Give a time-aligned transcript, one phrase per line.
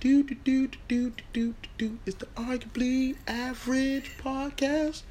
[0.00, 1.98] Do do do do do do do do.
[2.06, 5.02] It's the arguably average podcast.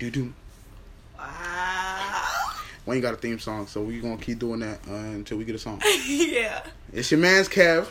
[0.00, 0.34] Do do.
[1.16, 2.24] Wow.
[2.84, 5.44] We ain't got a theme song, so we gonna keep doing that uh, until we
[5.44, 5.80] get a song.
[6.06, 6.64] yeah.
[6.92, 7.86] It's your man's Kev.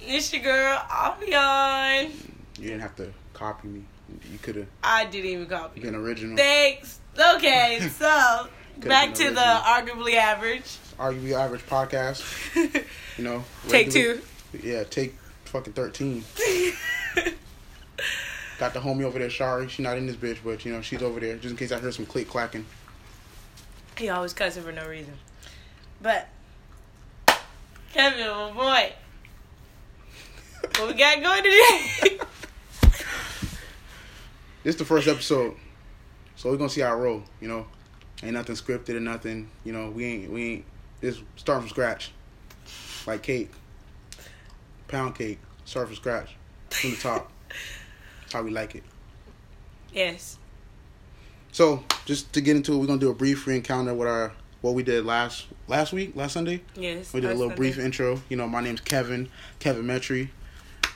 [0.00, 2.12] It's your girl, Avion.
[2.58, 3.84] You didn't have to copy me.
[4.32, 5.80] You could have I didn't even copy.
[5.80, 6.34] been original.
[6.38, 6.98] Thanks.
[7.36, 8.48] Okay, so
[8.78, 10.78] back to the arguably average.
[10.98, 12.24] Arguably average podcast.
[13.18, 13.44] You know.
[13.66, 14.22] Take two.
[14.62, 15.16] Yeah, take
[15.48, 16.24] fucking thirteen.
[18.58, 19.68] Got the homie over there, Shari.
[19.68, 21.78] She not in this bitch, but you know she's over there just in case I
[21.78, 22.66] hear some click clacking.
[23.96, 25.14] He always cussing for no reason.
[26.00, 26.28] But
[27.92, 28.92] Kevin, my boy,
[30.76, 32.18] what we got going today?
[34.64, 35.54] This is the first episode,
[36.36, 37.22] so we're gonna see how it roll.
[37.40, 37.66] You know,
[38.22, 39.48] ain't nothing scripted or nothing.
[39.64, 40.64] You know, we ain't we ain't
[41.00, 42.10] just start from scratch,
[43.06, 43.50] like cake,
[44.88, 46.34] pound cake, start from scratch
[46.70, 47.30] from the top.
[48.22, 48.82] That's how we like it.
[49.92, 50.38] yes.
[51.50, 54.74] So just to get into it, we're gonna do a brief re-encounter with our what
[54.74, 56.62] we did last last week, last Sunday.
[56.74, 57.12] Yes.
[57.12, 58.20] We did a little brief intro.
[58.28, 60.28] You know, my name's Kevin, Kevin Metry.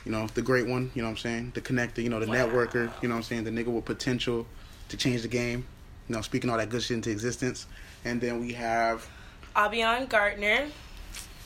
[0.05, 1.51] You know, the great one, you know what I'm saying?
[1.55, 2.33] The connector, you know, the Wow.
[2.47, 3.45] networker, you know what I'm saying?
[3.45, 4.45] The nigga with potential
[4.89, 5.65] to change the game.
[6.09, 7.65] You know, speaking all that good shit into existence.
[8.03, 9.07] And then we have
[9.55, 10.67] Avion Gardner,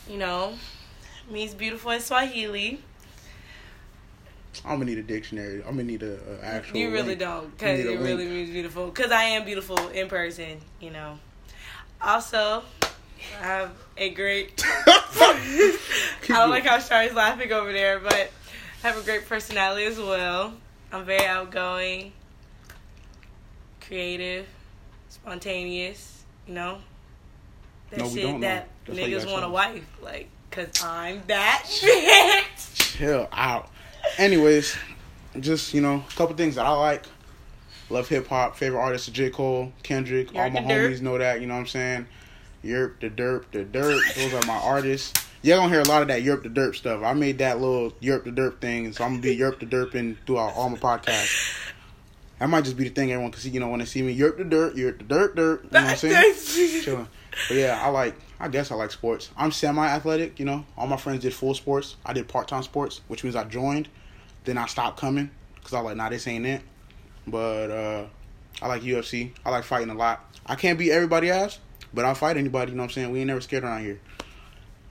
[0.10, 0.54] you know,
[1.30, 2.82] means beautiful in Swahili.
[4.66, 5.60] I'm gonna need a dictionary.
[5.60, 6.78] I'm gonna need a, a actual.
[6.78, 7.20] You really link.
[7.20, 8.32] don't, because it really link.
[8.32, 8.88] means beautiful.
[8.88, 11.20] Because I am beautiful in person, you know.
[12.02, 12.64] Also,
[13.40, 14.64] I have a great.
[15.20, 15.78] I
[16.28, 18.14] don't like how Shari's laughing over there, but
[18.84, 20.54] I have a great personality as well.
[20.92, 22.14] I'm very outgoing,
[23.82, 24.48] creative,
[25.10, 26.24] spontaneous.
[26.48, 26.78] You know,
[27.90, 31.66] that No, shit that That's why you niggas want a wife, like, cause I'm that
[31.70, 32.46] shit.
[32.74, 33.70] Chill out.
[34.18, 34.76] Anyways,
[35.40, 37.04] just you know, a couple things that I like.
[37.90, 38.58] Love hip hop.
[38.58, 40.36] Favorite artist is J Cole, Kendrick.
[40.36, 40.90] all my the Derp.
[40.92, 41.40] homies know that.
[41.42, 42.08] You know what I'm saying?
[42.66, 44.02] Yerp the derp, the dirt.
[44.16, 45.26] Those are my artists.
[45.44, 47.04] You're gonna hear a lot of that Yerp the derp stuff.
[47.04, 50.18] I made that little Yerp the derp thing, so I'm gonna be Yerp the derping
[50.26, 51.56] throughout all my podcasts.
[52.40, 53.50] That might just be the thing everyone can see.
[53.52, 55.64] You know, when they see me, Yerp the dirt, Yerp the dirt, dirt.
[55.66, 55.98] You know what I'm
[56.44, 56.82] saying?
[56.84, 57.08] chilling.
[57.48, 58.16] But yeah, I like.
[58.40, 59.30] I guess I like sports.
[59.36, 60.40] I'm semi-athletic.
[60.40, 61.96] You know, all my friends did full sports.
[62.06, 63.90] I did part-time sports, which means I joined,
[64.44, 66.62] then I stopped coming because I was like, nah, this ain't it.
[67.28, 68.06] But uh,
[68.62, 69.32] I like UFC.
[69.46, 70.24] I like fighting a lot.
[70.46, 71.60] I can't beat everybody ass,
[71.94, 72.72] but I'll fight anybody.
[72.72, 73.12] You know what I'm saying?
[73.12, 74.00] We ain't never scared around here.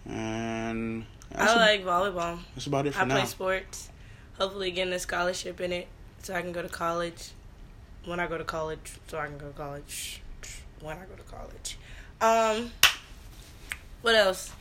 [0.05, 2.39] And I like volleyball.
[2.55, 3.17] that's about it for I now.
[3.17, 3.91] I play sports.
[4.39, 5.89] Hopefully, getting a scholarship in it
[6.23, 7.31] so I can go to college.
[8.05, 10.21] When I go to college, so I can go to college.
[10.81, 11.79] When I go to college.
[12.21, 12.73] Um,
[14.03, 14.53] what else?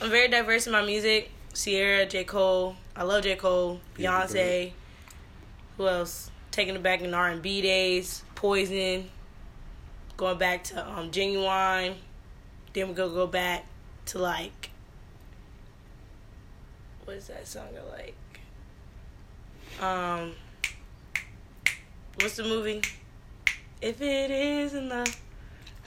[0.00, 1.30] I'm very diverse in my music.
[1.54, 2.24] Ciara, J.
[2.24, 2.76] Cole.
[2.96, 3.36] I love J.
[3.36, 3.80] Cole.
[3.96, 4.72] Beyonce.
[5.76, 6.30] Who else?
[6.50, 8.24] Taking it back in R and B days.
[8.34, 9.08] Poison.
[10.16, 11.94] Going back to um Ginuwine.
[12.72, 13.66] Then we go go back
[14.06, 14.70] to like
[17.04, 18.14] what is that song I like?
[19.80, 20.32] Um,
[22.20, 22.80] what's the movie?
[23.80, 25.20] If it isn't love,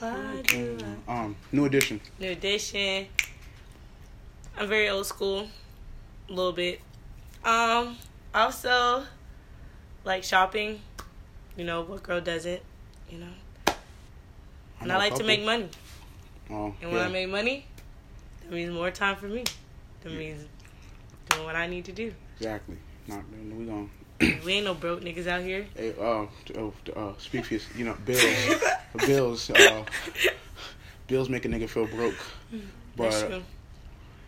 [0.02, 2.00] Um, new edition.
[2.18, 3.06] New Edition.
[4.58, 5.48] I'm very old school,
[6.28, 6.80] a little bit.
[7.44, 7.96] Um,
[8.34, 9.04] also
[10.04, 10.80] like shopping.
[11.56, 12.60] You know what girl doesn't?
[13.10, 13.74] You know,
[14.80, 15.68] and I, like to make money.
[16.50, 17.06] Oh, And when yeah.
[17.06, 17.66] I make money,
[18.42, 19.44] that means more time for me.
[20.02, 20.44] That means
[21.30, 22.12] doing what I need to do.
[22.36, 22.76] exactly.
[23.06, 23.88] Not we gonna.
[24.44, 25.66] we ain't no broke niggas out here.
[25.74, 28.62] Hey, uh, oh, uh, speak for you know, bills,
[29.06, 29.84] bills, uh,
[31.06, 32.14] bills make a nigga feel broke.
[32.96, 33.40] But That's uh,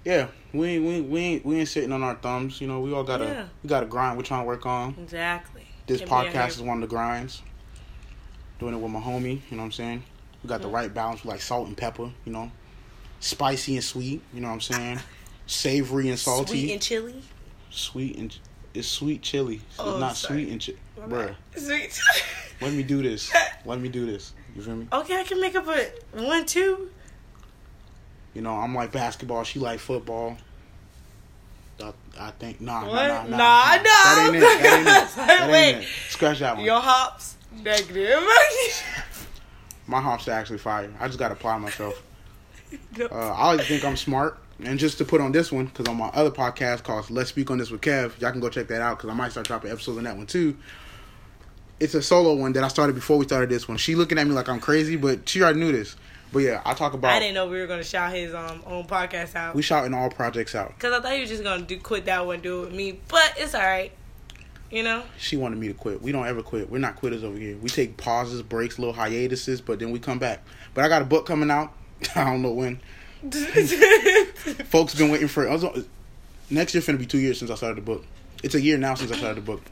[0.05, 2.61] yeah, we ain't, we ain't, we ain't, we ain't sitting on our thumbs.
[2.61, 3.45] You know, we all gotta, Yeah.
[3.63, 4.17] we gotta grind.
[4.17, 4.95] We're trying to work on.
[5.01, 5.67] Exactly.
[5.87, 7.43] This Can't podcast is one of the grinds.
[8.59, 9.41] Doing it with my homie.
[9.51, 10.03] You know what I'm saying?
[10.43, 11.23] We got the right balance.
[11.23, 12.11] with like salt and pepper.
[12.25, 12.51] You know,
[13.21, 14.23] spicy and sweet.
[14.33, 15.01] You know what I'm saying?
[15.47, 16.61] Savory and salty.
[16.61, 17.23] Sweet and chili.
[17.71, 18.39] sweet and
[18.75, 19.61] it's sweet chili.
[19.71, 20.45] It's Oh, not sorry.
[20.45, 21.35] sweet and chili, bruh.
[21.57, 22.01] Sweet.
[22.61, 23.33] Let me do this.
[23.65, 24.33] Let me do this.
[24.57, 24.87] You feel me?
[24.93, 25.91] okay, I can make up a
[26.23, 26.91] one, two.
[28.35, 29.45] You know, I'm like basketball.
[29.45, 30.37] She like football.
[31.83, 33.09] I, I think nah, nah, What?
[33.09, 33.37] nah, nah, Nah,
[33.83, 34.41] That ain't it.
[34.41, 35.17] That ain't it.
[35.27, 35.85] That ain't Wait.
[35.85, 35.89] it.
[36.09, 36.65] Scratch that one.
[36.65, 38.23] Your hops negative.
[39.87, 40.93] My hops are actually fire.
[41.01, 42.03] I just gotta apply myself.
[43.01, 44.39] Uh, I like to think I'm smart.
[44.65, 47.51] And just to put on this one, because on my other podcast called Let's Speak
[47.51, 49.71] on This with Kev, y'all can go check that out because I might start dropping
[49.71, 50.57] episodes on that one too.
[51.79, 53.79] It's a solo one that I started before we started this one.
[53.79, 55.95] She looking at me like I'm crazy, but she already knew this.
[56.33, 57.13] But yeah, I talk about.
[57.13, 59.55] I didn't know we were gonna shout his um own podcast out.
[59.55, 60.79] We shouting all projects out.
[60.79, 62.99] Cause I thought you were just gonna do quit that one, do it with me.
[63.09, 63.93] But it's all right.
[64.71, 65.05] You know.
[65.17, 66.03] She wanted me to quit.
[66.03, 66.69] We don't ever quit.
[66.71, 67.57] We're not quitters over here.
[67.57, 70.45] We take pauses, breaks, little hiatuses, but then we come back.
[70.75, 71.73] But I got a book coming out.
[72.15, 72.81] I don't know when.
[74.67, 75.51] Folks been waiting for it.
[75.51, 75.87] I was
[76.51, 78.05] next year finna be two years since I started the book.
[78.43, 79.63] It's a year now since I started the book.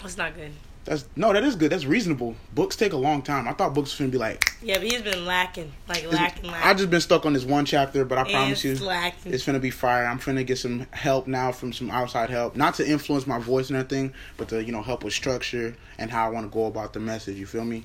[0.00, 0.52] That's not good.
[0.84, 1.70] That's no, that is good.
[1.70, 2.34] That's reasonable.
[2.52, 3.46] Books take a long time.
[3.46, 4.44] I thought books was finna be like.
[4.60, 6.68] Yeah, but he's been lacking, like lacking, lacking.
[6.68, 9.32] I just been stuck on this one chapter, but I promise you, It's lacking.
[9.32, 10.04] it's finna be fire.
[10.06, 13.68] I'm finna get some help now from some outside help, not to influence my voice
[13.70, 16.66] and everything, but to you know help with structure and how I want to go
[16.66, 17.36] about the message.
[17.36, 17.84] You feel me?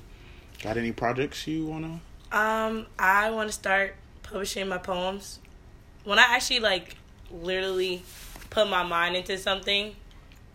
[0.60, 2.00] Got any projects you wanna?
[2.32, 3.94] Um, I want to start
[4.30, 5.38] publishing my poems.
[6.04, 6.96] When I actually like
[7.30, 8.02] literally
[8.50, 9.94] put my mind into something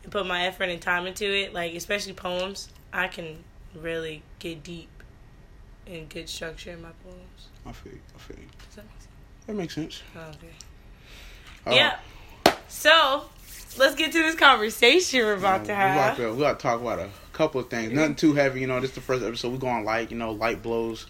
[0.04, 3.44] and put my effort and time into it, like especially poems, I can
[3.76, 4.90] really get deep
[5.88, 7.50] and good structure in my poems.
[7.66, 8.38] I feel, you, I feel.
[8.38, 8.46] You.
[8.68, 9.08] Does that make sense?
[9.48, 10.04] That makes sense.
[10.16, 10.48] Oh, okay.
[11.66, 12.54] Uh, yeah.
[12.68, 13.30] So
[13.78, 16.18] let's get to this conversation we're about to We about have.
[16.18, 17.92] to, we got to talk about a couple of things.
[17.92, 18.80] Nothing too heavy, you know.
[18.80, 19.52] This is the first episode.
[19.52, 21.06] We going light, you know, light blows,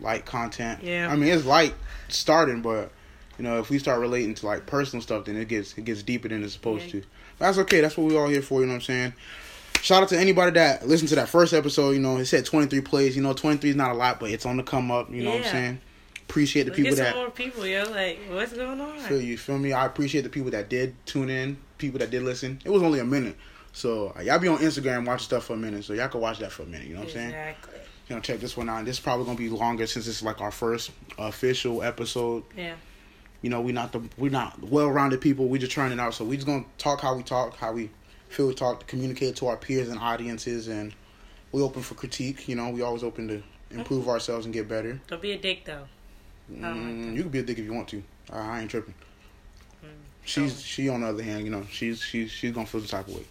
[0.00, 0.82] light content.
[0.82, 1.08] Yeah.
[1.10, 1.74] I mean, it's light
[2.08, 2.90] starting, but
[3.38, 6.02] you know, if we start relating to like personal stuff, then it gets it gets
[6.02, 6.92] deeper than it's supposed Yeah.
[6.92, 7.00] to.
[7.38, 7.80] But that's okay.
[7.80, 8.60] That's what we all here for.
[8.60, 9.12] You know what I'm saying?
[9.82, 11.90] Shout out to anybody that listened to that first episode.
[11.90, 13.14] You know, it said 23 plays.
[13.14, 15.12] You know, 23 is not a lot, but it's on the come up.
[15.12, 15.80] You know what I'm saying?
[16.28, 17.84] Appreciate the people get that some more people, yo.
[17.84, 18.98] Like, what's going on?
[19.00, 19.36] feel you.
[19.38, 19.72] Feel me?
[19.72, 22.60] I appreciate the people that did tune in, people that did listen.
[22.64, 23.36] It was only a minute.
[23.72, 26.38] So uh, y'all be on Instagram watch stuff for a minute, so y'all can watch
[26.40, 26.88] that for a minute.
[26.88, 27.28] You know what I'm saying?
[27.28, 27.80] Exactly.
[28.08, 28.84] You know, check this one out.
[28.84, 32.44] This is probably gonna be longer since it's like our first official episode.
[32.56, 32.76] Yeah.
[33.42, 35.48] You know, we're not the we're not well rounded people.
[35.48, 36.14] We just trying it out.
[36.14, 37.90] So we just gonna talk how we talk, how we
[38.28, 40.94] feel we talk, communicate to our peers and audiences, and
[41.52, 42.48] we open for critique.
[42.48, 45.00] You know, we always open to improve ourselves and get better.
[45.08, 45.86] Don't be a dick though.
[46.48, 48.02] don't like Mm, you can be a dick if you want to.
[48.32, 48.94] I, I ain't tripping.
[49.84, 49.88] Mm.
[50.24, 53.08] She's she on the other hand, you know, she's she's she's gonna feel the type
[53.08, 53.24] of way.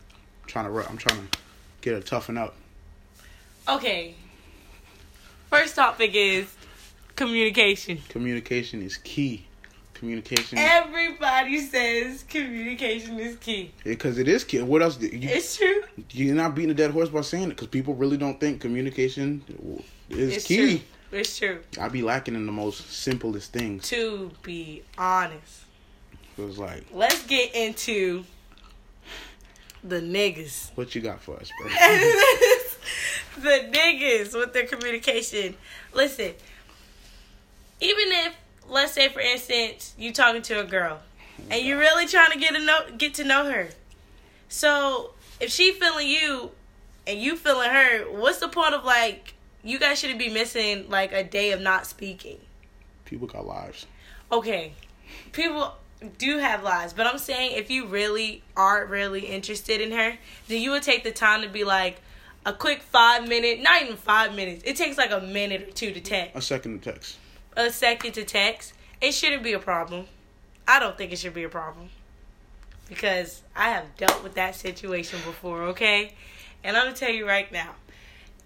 [0.43, 1.37] I'm trying to I'm trying to
[1.81, 2.55] get her toughen up.
[3.67, 4.15] Okay.
[5.49, 6.47] First topic is
[7.15, 7.99] communication.
[8.09, 9.45] Communication is key.
[9.93, 13.71] Communication, Everybody says communication is key.
[13.85, 14.61] because it is key.
[14.61, 14.99] What else?
[14.99, 15.83] You, It's true.
[16.11, 19.41] you're not beating a dead horse by saying it, because people really don't think communication
[20.09, 20.79] is It's key.
[21.11, 21.19] true.
[21.19, 21.59] It's true.
[21.79, 23.87] I be lacking in the most simplest things.
[23.89, 25.61] To be honest,
[26.37, 28.25] It was like, let's get into
[29.81, 30.71] the niggas.
[30.75, 31.69] what you got for us, bro?
[33.35, 35.55] the niggas with their communication.
[35.93, 36.33] Listen,
[37.81, 38.35] even if
[38.67, 40.99] let's say for instance you talking to a girl
[41.51, 43.69] and you're really trying to get to know get to know her.
[44.49, 46.51] So if she feeling you
[47.05, 49.33] and you feeling her, what's the point of like
[49.63, 52.39] you guys shouldn't be missing like a day of not speaking?
[53.05, 53.85] people got lives.
[54.31, 54.73] okay,
[55.31, 55.73] people
[56.17, 60.17] do have lives, but I'm saying if you really are really interested in her,
[60.47, 62.01] then you would take the time to be like
[62.45, 64.63] a quick five minute, not even five minutes.
[64.65, 67.17] It takes like a minute or two to text, A second to text.
[67.55, 68.73] a second to text.
[69.01, 70.05] It shouldn't be a problem.
[70.67, 71.89] I don't think it should be a problem
[72.89, 75.63] because I have dealt with that situation before.
[75.63, 76.13] Okay,
[76.63, 77.75] and I'm gonna tell you right now.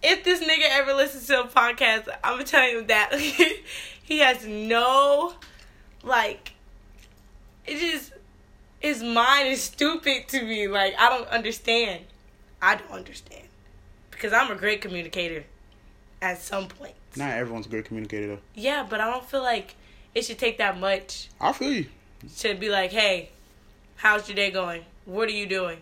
[0.02, 3.14] If this nigga ever listens to a podcast, I'm gonna tell him that
[4.04, 5.34] he has no
[6.04, 6.54] like
[7.68, 8.14] it just
[8.80, 10.68] his mind is stupid to me.
[10.70, 12.06] Like I don't understand.
[12.62, 13.44] I don't understand.
[14.20, 15.46] Because I'm a great communicator
[16.22, 16.94] at some point.
[17.16, 18.40] Not everyone's a great communicator though.
[18.54, 19.76] Yeah, but I don't feel like
[20.14, 21.86] it should take that much I feel you.
[22.40, 23.30] to be like, hey,
[23.96, 24.84] how's your day going?
[25.06, 25.78] What are you doing?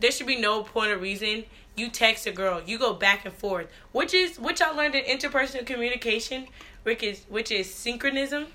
[0.00, 1.44] There should be no point of reason.
[1.76, 5.04] You text a girl, you go back and forth, which is which I learned in
[5.04, 6.46] interpersonal communication,
[6.84, 8.46] which is which is synchronism,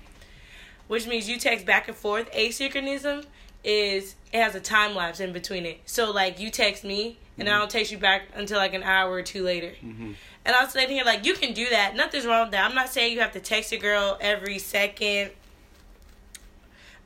[0.88, 2.28] which means you text back and forth.
[2.32, 3.26] Asynchronism
[3.62, 5.82] is it has a time lapse in between it.
[5.86, 9.10] So like you text me and I don't text you back until like an hour
[9.12, 9.72] or two later.
[9.80, 10.12] hmm
[10.44, 11.94] And I was sitting here like, you can do that.
[11.96, 12.68] Nothing's wrong with that.
[12.68, 15.30] I'm not saying you have to text a girl every second.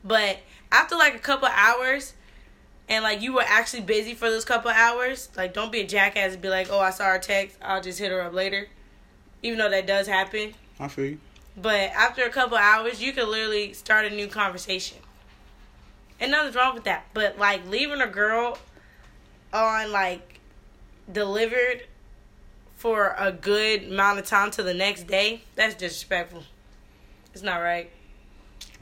[0.03, 0.39] But
[0.71, 2.13] after like a couple hours,
[2.87, 6.33] and like you were actually busy for those couple hours, like don't be a jackass
[6.33, 7.57] and be like, oh, I saw her text.
[7.61, 8.67] I'll just hit her up later.
[9.41, 10.53] Even though that does happen.
[10.79, 11.19] I feel you.
[11.57, 14.97] But after a couple hours, you could literally start a new conversation.
[16.19, 17.05] And nothing's wrong with that.
[17.13, 18.57] But like leaving a girl
[19.55, 20.39] on like
[21.11, 21.83] delivered
[22.75, 26.43] for a good amount of time to the next day, that's disrespectful.
[27.33, 27.89] It's not right.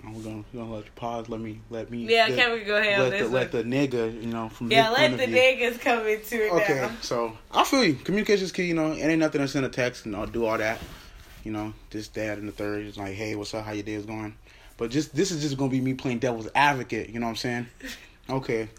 [0.05, 1.29] I'm gonna, we're gonna let you pause.
[1.29, 2.05] Let me let me.
[2.09, 4.49] Yeah, let, can we go ahead on let this the, let the nigga, you know,
[4.49, 6.91] from Yeah, let the niggas come into it Okay, now.
[7.01, 7.93] so I feel you.
[7.93, 8.63] Communication is key.
[8.65, 10.79] You know, it ain't nothing to send a text and uh, do all that.
[11.43, 13.65] you know, this dad and the third is like, hey, what's up?
[13.65, 14.35] How your day is going?
[14.77, 17.09] But just this is just gonna be me playing devil's advocate.
[17.09, 17.67] You know what I'm saying?
[18.29, 18.69] Okay,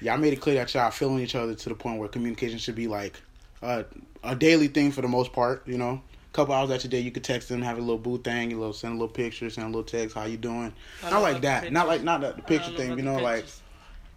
[0.00, 2.58] yeah, I made it clear that y'all feeling each other to the point where communication
[2.58, 3.20] should be like
[3.60, 3.84] a
[4.22, 5.66] a daily thing for the most part.
[5.66, 7.98] You know, a couple hours out your day, you could text them, have a little
[7.98, 10.72] boo thing, a little send a little picture, send a little text, how you doing?
[11.02, 11.64] Not like that.
[11.64, 12.96] with Not like not the, the picture thing.
[12.96, 13.44] You know, like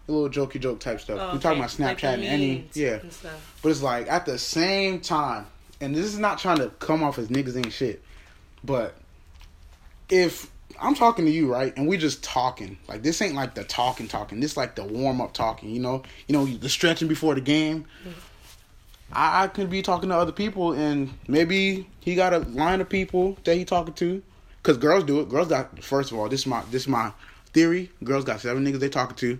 [0.08, 1.18] a little jokey joke type stuff.
[1.20, 1.74] Oh, We're talking okay.
[1.74, 2.94] about Like Snapchat and any yeah.
[2.94, 3.58] and stuff.
[3.62, 5.46] But it's like at the same time,
[5.80, 8.02] and this is not trying to come off as niggas ain't shit,
[8.64, 8.94] but
[10.08, 13.64] if I'm talking to you, right, and we just talking, like this ain't like the
[13.64, 14.40] talking talking.
[14.40, 17.86] This like the warm up talking, you know, you know the stretching before the game.
[18.02, 18.10] Mm-hmm.
[19.12, 22.88] I, I could be talking to other people, and maybe he got a line of
[22.88, 24.22] people that he talking to,
[24.62, 25.28] cause girls do it.
[25.28, 27.12] Girls got first of all, this is my this is my
[27.52, 27.90] theory.
[28.04, 29.38] Girls got seven niggas they talking to.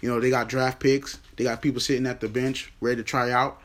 [0.00, 1.18] You know, they got draft picks.
[1.36, 3.60] They got people sitting at the bench ready to try out.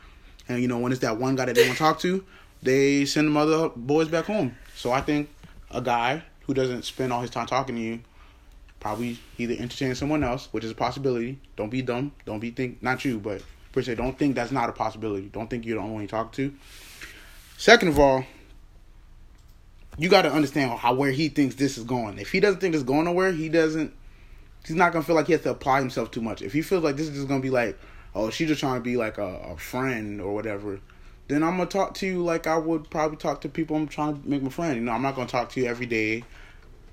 [0.47, 2.23] And you know, when it's that one guy that they want to talk to,
[2.63, 4.55] they send them other boys back home.
[4.75, 5.29] So I think
[5.69, 8.01] a guy who doesn't spend all his time talking to you
[8.81, 11.39] probably either entertaining someone else, which is a possibility.
[11.55, 12.11] Don't be dumb.
[12.25, 13.41] Don't be think not you, but
[13.71, 15.29] per se, don't think that's not a possibility.
[15.29, 16.53] Don't think you're the only one you talk to.
[17.57, 18.25] Second of all,
[19.97, 22.17] you got to understand how where he thinks this is going.
[22.17, 23.93] If he doesn't think it's going nowhere, he doesn't.
[24.65, 26.41] He's not gonna feel like he has to apply himself too much.
[26.41, 27.79] If he feels like this is just gonna be like,
[28.13, 30.79] oh, she's just trying to be like a, a friend or whatever,
[31.27, 34.21] then I'm gonna talk to you like I would probably talk to people I'm trying
[34.21, 34.75] to make my friend.
[34.75, 36.23] You know, I'm not gonna talk to you every day,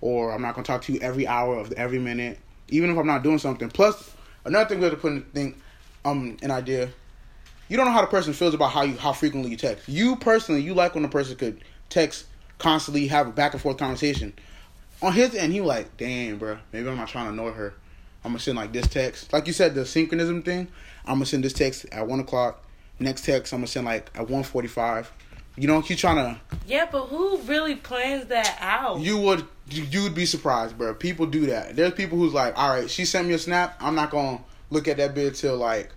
[0.01, 2.39] or I'm not gonna talk to you every hour of every minute,
[2.69, 3.69] even if I'm not doing something.
[3.69, 4.11] Plus,
[4.45, 5.57] another thing we have to put in think,
[6.05, 6.91] um, an idea.
[7.69, 9.89] You don't know how the person feels about how you how frequently you text.
[9.89, 12.27] You personally, you like when a person could text
[12.59, 14.33] constantly, have a back and forth conversation.
[15.03, 17.75] On his end, he like, damn, bro, maybe I'm not trying to annoy her.
[18.25, 20.69] I'm gonna send like this text, like you said, the synchronism thing.
[21.05, 22.65] I'm gonna send this text at one o'clock.
[22.99, 25.13] Next text, I'm gonna send like at one forty-five.
[25.59, 26.41] You know, he's trying to.
[26.67, 29.01] Yeah, but who really plans that out?
[29.01, 30.95] You would you you would be surprised, bro.
[30.95, 31.75] People do that.
[31.75, 33.77] There's people who's like, all right, she sent me a snap.
[33.81, 35.91] I'm not gonna look at that bit till like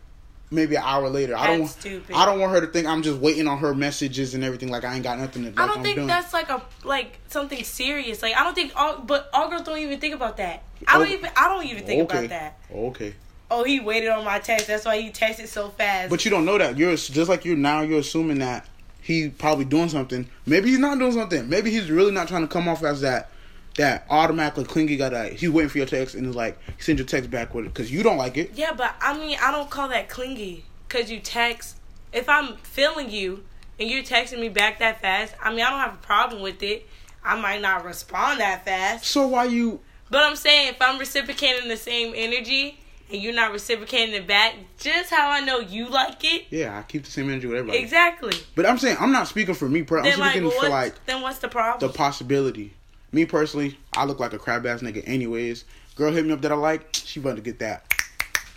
[0.50, 1.36] maybe an hour later.
[1.36, 1.62] I don't.
[1.62, 2.16] That's stupid.
[2.16, 4.70] I don't want her to think I'm just waiting on her messages and everything.
[4.70, 5.50] Like I ain't got nothing to.
[5.50, 6.08] Like, I don't I'm think doing.
[6.08, 8.22] that's like a like something serious.
[8.24, 10.64] Like I don't think all, but all girls don't even think about that.
[10.88, 11.30] I don't even.
[11.36, 12.26] I don't even think okay.
[12.26, 12.58] about that.
[12.74, 13.16] Okay.
[13.52, 14.68] Oh, he waited on my text.
[14.68, 16.10] That's why he texted so fast.
[16.10, 16.78] But you don't know that.
[16.78, 17.82] You're just like you now.
[17.82, 18.66] You're assuming that
[19.12, 20.28] he probably doing something.
[20.46, 21.48] Maybe he's not doing something.
[21.50, 23.30] Maybe he's really not trying to come off as that
[23.78, 27.00] that automatically clingy guy that he's waiting for your text and is like he sends
[27.00, 28.52] your text back with it because you don't like it.
[28.54, 31.78] yeah, but I mean, I don't call that clingy because you text.
[32.12, 33.46] If I'm feeling you
[33.80, 36.62] and you're texting me back that fast, I mean, I don't have a problem with
[36.62, 36.86] it.
[37.24, 39.80] I might not respond that fast, So why you?
[40.10, 42.81] but I'm saying if I'm reciprocating the same energy
[43.12, 46.46] and you're not reciprocating it back, just how I know you like it.
[46.50, 47.80] Yeah, I keep the same energy with everybody.
[47.80, 48.34] Exactly.
[48.56, 49.84] But I'm saying I'm not speaking for me.
[49.84, 51.80] Per- I'm Then like, for like then what's the problem?
[51.92, 52.74] the possibility.
[53.12, 55.04] Me personally, I look like a crab ass nigga.
[55.06, 55.66] Anyways,
[55.96, 56.88] girl hit me up that I like.
[56.94, 57.86] She about to get that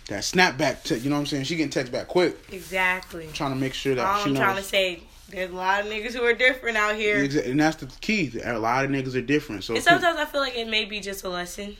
[0.07, 0.83] that snapback.
[0.83, 1.43] Te- you know what I'm saying?
[1.45, 2.37] She getting text back quick.
[2.51, 3.27] exactly.
[3.27, 4.43] I'm Trying to make sure that All she I'm knows.
[4.43, 7.17] trying to say, there's a lot of niggas who are different out here.
[7.43, 8.31] And that's the key.
[8.43, 9.63] A lot of niggas are different.
[9.63, 11.75] So And sometimes I feel like it may be just a lesson.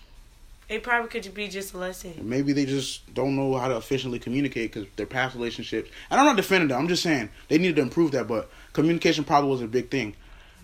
[0.68, 2.14] It probably could be just a lesson.
[2.24, 5.92] maybe they just don't know how to efficiently communicate because their past relationships.
[6.10, 6.80] And I'm not defending them.
[6.80, 8.28] I'm just saying they needed to improve that.
[8.28, 10.16] But communication probably was a big thing.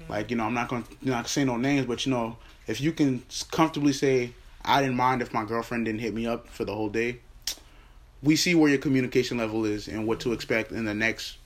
[0.10, 2.92] Like you know, I'm not gonna not say no names, but you know, if you
[2.92, 4.32] can comfortably say,
[4.64, 7.20] I didn't mind if my girlfriend didn't hit me up for the whole day.
[8.24, 11.38] We see where your communication level is and what to expect in the next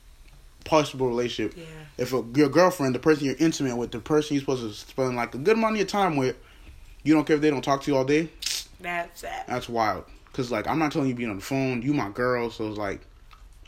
[0.65, 1.57] possible relationship.
[1.57, 1.63] Yeah.
[1.97, 5.15] If a, your girlfriend, the person you're intimate with, the person you're supposed to spend
[5.15, 6.35] like a good amount of your time with,
[7.05, 8.29] you don't care if they don't talk to you all day.
[8.81, 9.45] That's sad.
[9.47, 10.03] That's wild.
[10.33, 11.81] Cause like I'm not telling you to be on the phone.
[11.81, 12.99] You my girl, so it's like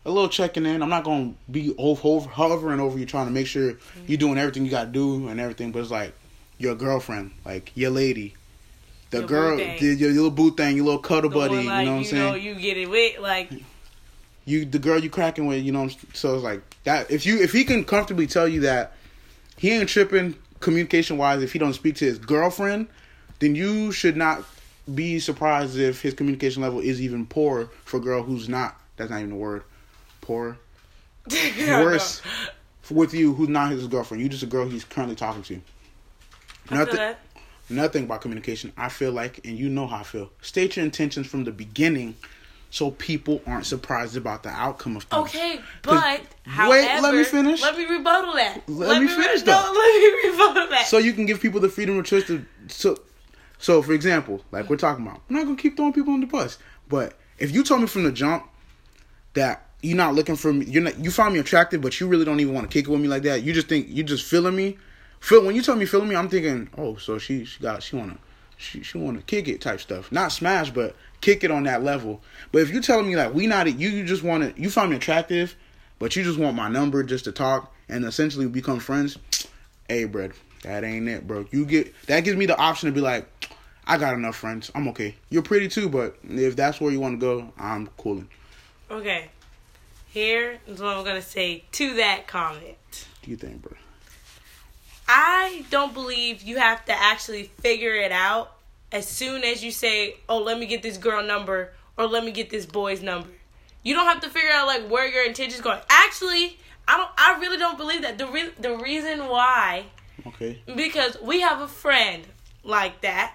[0.06, 0.82] a little checking in.
[0.84, 4.16] I'm not gonna be over, over hovering over you trying to make sure you're mm-hmm.
[4.16, 5.72] doing everything you gotta do and everything.
[5.72, 6.14] But it's like
[6.58, 8.34] your girlfriend, like your lady,
[9.12, 9.82] the Your girl, thing.
[9.82, 11.56] your, your little boo thing, your little cuddle The buddy.
[11.56, 12.24] like, you know what I'm you saying?
[12.24, 13.50] know, you get it with, like,
[14.46, 15.84] you the girl you cracking with, you know.
[15.84, 17.10] what I'm- So it's like that.
[17.12, 18.94] If you if he can comfortably tell you that
[19.56, 22.88] he ain't tripping communication wise, if he don't speak to his girlfriend,
[23.40, 24.44] then you should not
[24.94, 28.80] be surprised if his communication level is even poor for a girl who's not.
[28.96, 29.64] That's not even a word.
[30.22, 30.58] Poor.
[31.68, 32.22] Worse
[32.90, 34.24] with you who's not his girlfriend.
[34.24, 35.62] You just a girl he's currently talking to.
[36.72, 37.16] Nothing
[37.70, 38.72] nothing about communication.
[38.78, 40.32] I feel like, and you know how I feel.
[40.42, 42.16] State your intentions from the beginning,
[42.70, 45.30] so people aren't surprised about the outcome of things.
[45.30, 47.62] Okay, but wait, however, let me finish.
[47.62, 48.62] Let me rebuttal that.
[48.68, 49.52] Let me finish, re- though.
[49.52, 50.88] No, let me rebuttal that.
[50.88, 52.46] So you can give people the freedom of choice to.
[52.68, 52.98] So,
[53.60, 56.28] so for example, like we're talking about, I'm not gonna keep throwing people on the
[56.28, 56.58] bus.
[56.88, 58.48] But if you told me from the jump
[59.34, 62.26] that you're not looking for me, you're not, you find me attractive, but you really
[62.26, 63.44] don't even want to kick it with me like that.
[63.44, 64.78] You just think you just feeling me.
[65.20, 67.96] Feel when you tell me feeling me, I'm thinking, oh, so she she got she
[67.96, 68.18] wanna
[68.58, 70.12] she she wanna kick it type stuff.
[70.12, 72.22] Not smash, but kick it on that level.
[72.52, 74.92] But if you telling me like we not you you just want to you find
[74.92, 75.56] me attractive,
[76.00, 79.18] but you just want my number just to talk and essentially become friends,
[79.90, 80.30] hey, bro,
[80.64, 81.46] that ain't it, bro.
[81.52, 83.28] You get that gives me the option to be like,
[83.88, 84.70] I got enough friends.
[84.76, 85.16] I'm okay.
[85.30, 88.28] You're pretty too, but if that's where you want to go, I'm cooling.
[88.92, 89.30] Okay.
[90.10, 92.76] Here is what I'm gonna say to that comment.
[92.92, 93.74] What do you think, bro?
[95.08, 98.54] I don't believe you have to actually figure it out
[98.92, 102.32] as soon as you say, "Oh, let me get this girl number or let me
[102.32, 103.30] get this boy's number."
[103.84, 105.80] You don't have to figure out like where your intentions going.
[105.90, 107.10] Actually, I don't.
[107.18, 108.18] I really don't believe that.
[108.18, 109.86] The re- the reason why,
[110.26, 110.62] Okay.
[110.76, 112.26] because we have a friend
[112.64, 113.34] like that,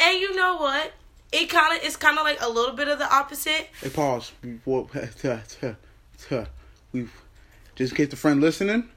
[0.00, 0.92] and you know what?
[1.32, 3.68] It kind of it's kind of like a little bit of the opposite.
[3.80, 4.32] Hey, pause.
[4.40, 4.88] Before,
[6.92, 7.08] we
[7.76, 8.88] just in case the friend listening.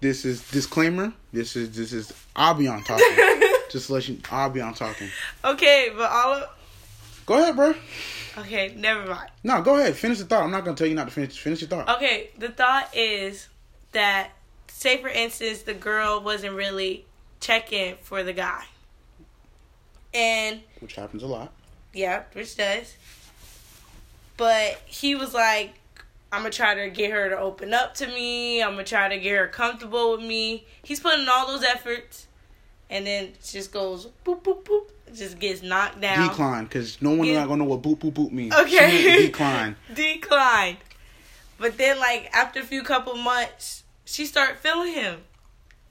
[0.00, 1.12] This is disclaimer.
[1.32, 3.06] This is this is I'll be on talking.
[3.70, 5.08] just let you, I'll be on talking.
[5.44, 6.48] Okay, but all of
[7.26, 7.74] Go ahead, bro.
[8.38, 9.30] okay, never mind.
[9.42, 9.96] No, go ahead.
[9.96, 10.44] Finish the thought.
[10.44, 11.38] I'm not gonna tell you not to finish.
[11.38, 11.88] Finish your thought.
[11.96, 13.48] Okay, the thought is
[13.92, 14.30] that,
[14.68, 17.04] say for instance, the girl wasn't really
[17.40, 18.64] checking for the guy.
[20.16, 21.52] And, Which happens a lot.
[21.92, 22.96] yeah, which does.
[24.36, 25.74] But he was like,
[26.32, 28.62] I'm gonna try to get her to open up to me.
[28.62, 30.64] I'm gonna try to get her comfortable with me.
[30.82, 32.26] He's putting all those efforts.
[32.88, 34.84] And then just goes boop, boop, boop.
[35.14, 36.28] Just gets knocked down.
[36.28, 37.40] Decline, because no one Yeah.
[37.40, 38.54] not gonna know what boop boop boop means.
[38.54, 39.26] Okay.
[39.26, 39.76] Decline.
[39.94, 40.76] declined.
[41.58, 45.20] But then, like after a few couple months, she started feeling him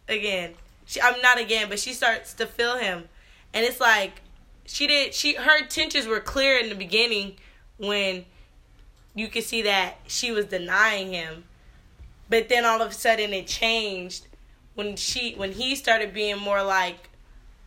[0.08, 0.54] again.
[0.86, 3.10] She, I'm not again, but she starts to feel him,
[3.56, 4.22] and it's like
[4.66, 5.14] she did.
[5.14, 7.38] She her intentions were clear in the beginning
[7.78, 8.26] when
[9.16, 11.46] you could see that she was denying him,
[12.30, 14.28] but then all of a sudden it changed
[14.76, 17.10] when she when he started being more like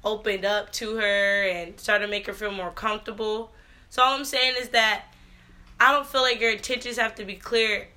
[0.04, 3.50] opened up to her and started to make her feel more comfortable.
[3.90, 5.06] So all I'm saying is that
[5.80, 7.88] I don't feel like your intentions have to be clear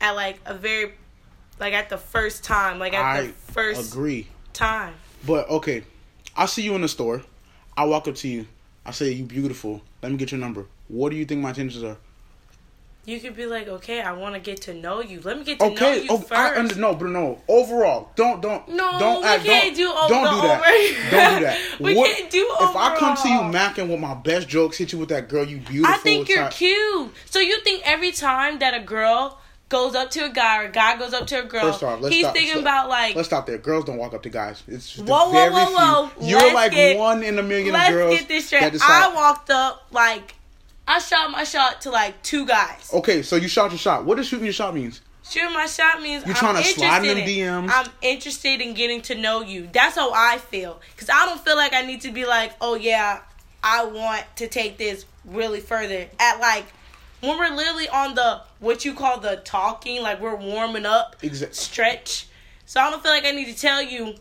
[0.00, 0.92] at like a very
[1.60, 4.28] like at the first time, like at I the first agree.
[4.52, 4.94] time.
[5.26, 5.84] But okay,
[6.36, 7.22] I'll see you in the store.
[7.76, 8.46] I walk up to you.
[8.86, 9.82] I say, "You beautiful.
[10.02, 11.96] Let me get your number." What do you think my intentions are?
[13.06, 15.20] You could be like, okay, I want to get to know you.
[15.20, 16.32] Let me get to know Okay, you oh, first.
[16.32, 17.38] I under, no, but no.
[17.48, 21.10] Overall, don't don't No, don't we act, can't don't, do don't do that.
[21.10, 21.58] don't do that.
[21.80, 22.70] We can't do overall.
[22.70, 25.44] If I come to you macking with my best jokes, hit you with that girl,
[25.44, 25.94] you beautiful.
[25.94, 27.12] I think you're type- cute.
[27.26, 30.70] So you think every time that a girl goes up to a guy or a
[30.70, 33.16] guy goes up to a girl, First off, let's he's stop- thinking so- about like,
[33.16, 33.58] Let's stop there.
[33.58, 34.62] Girls don't walk up to guys.
[34.68, 35.64] It's just Whoa, whoa, whoa,
[36.04, 36.08] whoa.
[36.20, 36.28] few.
[36.28, 38.74] You're Let's like get- one in a million let's of girls get this straight.
[38.82, 40.34] I walked up like,
[40.86, 42.90] I shot my shot to like two guys.
[42.92, 44.04] okay, so you shot your shot.
[44.04, 45.00] What does shooting your shot means?
[45.26, 47.70] Shooting my shot means You I'm tryna interested slide them DMs?
[47.72, 49.70] I'm interested in getting to know you.
[49.72, 50.78] That's how I feel.
[50.98, 53.20] Cause I don't feel like I need to be like, oh yeah,
[53.62, 56.06] I want to take this really further.
[56.20, 56.66] At like
[57.26, 61.54] when we're literally on the what you call the talking, like we're warming up Exact-
[61.54, 62.26] stretch.
[62.66, 64.14] So I don't feel like I need to tell you,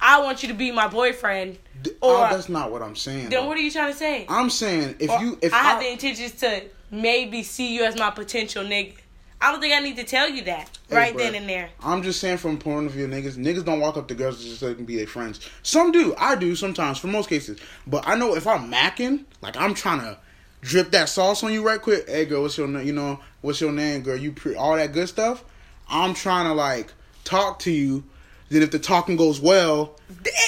[0.00, 1.58] I want you to be my boyfriend.
[2.02, 3.28] Oh, or oh, that's not what I'm saying.
[3.28, 3.46] then though.
[3.46, 4.26] what are you trying to say?
[4.28, 7.84] I'm saying if Or you if I I, have the intentions to maybe see you
[7.84, 8.94] as my potential nigga.
[9.38, 11.18] I don't think I need to tell you that Hey, right bruh.
[11.18, 11.68] then and there.
[11.82, 14.60] I'm just saying from point of view, niggas, niggas don't walk up to girls just
[14.60, 15.40] so they can be their friends.
[15.62, 17.58] Some do, I do sometimes, for most cases.
[17.86, 20.18] But I know if I'm macking, like I'm trying to
[20.66, 22.08] drip that sauce on you right quick.
[22.08, 22.86] Hey girl, what's your name?
[22.86, 24.16] You know, what's your name, girl?
[24.16, 25.44] You pre- all that good stuff.
[25.88, 26.92] I'm trying to like
[27.24, 28.04] talk to you.
[28.48, 29.96] Then if the talking goes well,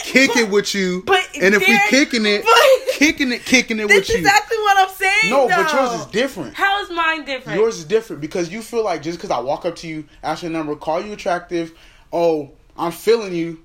[0.05, 1.03] kick it with you.
[1.05, 4.17] but and if we kicking it, but- kicking it, kicking it That's with you.
[4.19, 5.31] exactly what I'm saying.
[5.31, 6.55] no, but yours is different.
[6.55, 7.59] How is mine different?
[7.59, 10.43] Yours is different because you feel like just because I walk up to you, ask
[10.43, 11.77] your number, call you attractive,
[12.13, 13.61] oh, I'm feeling you.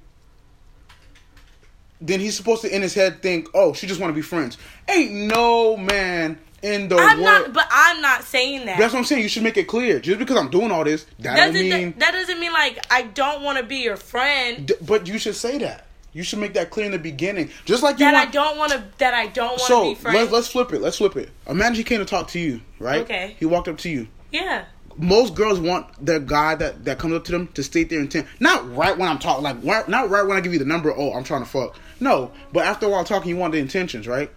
[2.01, 4.57] Then he's supposed to in his head think, oh, she just want to be friends.
[4.89, 7.43] Ain't no man in the I'm world.
[7.47, 8.79] not, but I'm not saying that.
[8.79, 9.21] That's what I'm saying.
[9.21, 9.99] You should make it clear.
[9.99, 11.91] Just because I'm doing all this, that doesn't mean.
[11.91, 14.65] that, that doesn't mean like I don't want to be your friend.
[14.67, 15.85] D- but you should say that.
[16.13, 17.49] You should make that clear in the beginning.
[17.65, 18.83] Just like you That I don't want to.
[18.99, 20.17] That I don't want to so be friends.
[20.17, 20.79] let's let's flip it.
[20.79, 21.29] Let's flip it.
[21.47, 23.01] Imagine he came to talk to you, right?
[23.01, 23.35] Okay.
[23.39, 24.07] He walked up to you.
[24.31, 24.65] yeah.
[24.95, 28.27] most girls want their guy that, that comes up to them to state their intent.
[28.39, 30.93] Not right when I'm talking, like right, not right when I give you the number.
[30.95, 31.75] Oh, I'm trying to fuck.
[31.99, 34.29] No, but after a while talking, you want the intentions, right?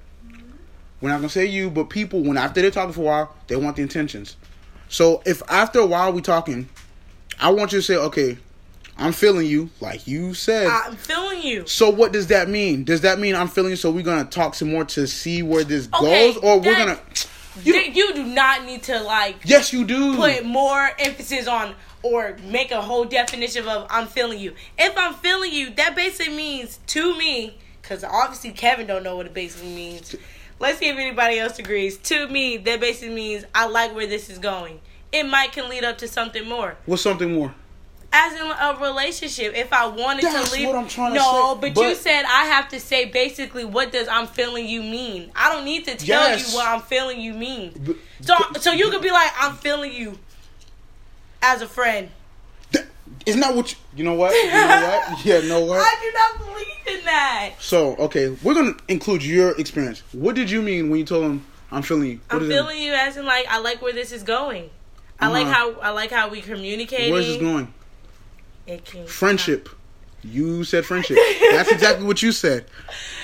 [1.01, 3.57] We're not gonna say you, but people when after they're talking for a while, they
[3.57, 4.37] want the intentions.
[4.89, 6.69] So if after a while we talking,
[7.39, 8.39] I want you to say, okay,
[8.99, 10.69] I'm feeling you, like you said.
[10.69, 11.67] I'm feeling you.
[11.67, 12.85] so what does that mean?
[12.85, 13.77] Does that mean I'm feeling you?
[13.77, 16.99] So we're gonna talk some more to see where this Okay, goes, or we're gonna?
[17.63, 20.17] You you do not need to like Yes, you do.
[20.17, 24.55] put more emphasis on or make a whole definition of I'm feeling you.
[24.79, 29.27] If I'm feeling you, that basically means to me, because obviously Kevin don't know what
[29.27, 30.15] it basically means.
[30.59, 31.99] Let's see if anybody else agrees.
[31.99, 34.81] To me, that basically means I like where this is going.
[35.13, 36.77] It might can lead up to something more.
[36.87, 37.55] What's something more?
[38.13, 41.55] As in a relationship, if I wanted That's to leave, what I'm trying to no,
[41.55, 44.83] say, but, but- you said I have to say basically what does I'm feeling you
[44.83, 45.31] mean.
[45.37, 46.51] I don't need to tell Yes.
[46.51, 47.73] you what I'm feeling you mean.
[47.85, 50.19] But- So, so you could be like, I'm feeling you
[51.43, 52.09] as a friend.
[52.73, 52.87] Th-
[53.27, 54.33] Isn't that what you, you know what?
[54.33, 54.67] You know
[55.11, 55.19] what?
[55.27, 55.81] Yeah, know what?
[55.81, 56.67] I do not believe
[57.07, 57.55] that.
[57.59, 60.03] So, okay, we're to include your experience.
[60.13, 62.21] What did you mean when you told him, I'm feeling you?
[62.31, 64.71] What I'm feeling you as in like I like where this is going.
[65.19, 65.55] I like Uh-huh.
[65.75, 67.07] how I like how we communicating.
[67.07, 67.13] mean?
[67.15, 67.73] Where's this going?
[68.67, 69.69] It can Friendship.
[70.23, 71.17] You said friendship.
[71.53, 72.65] That's exactly what you said.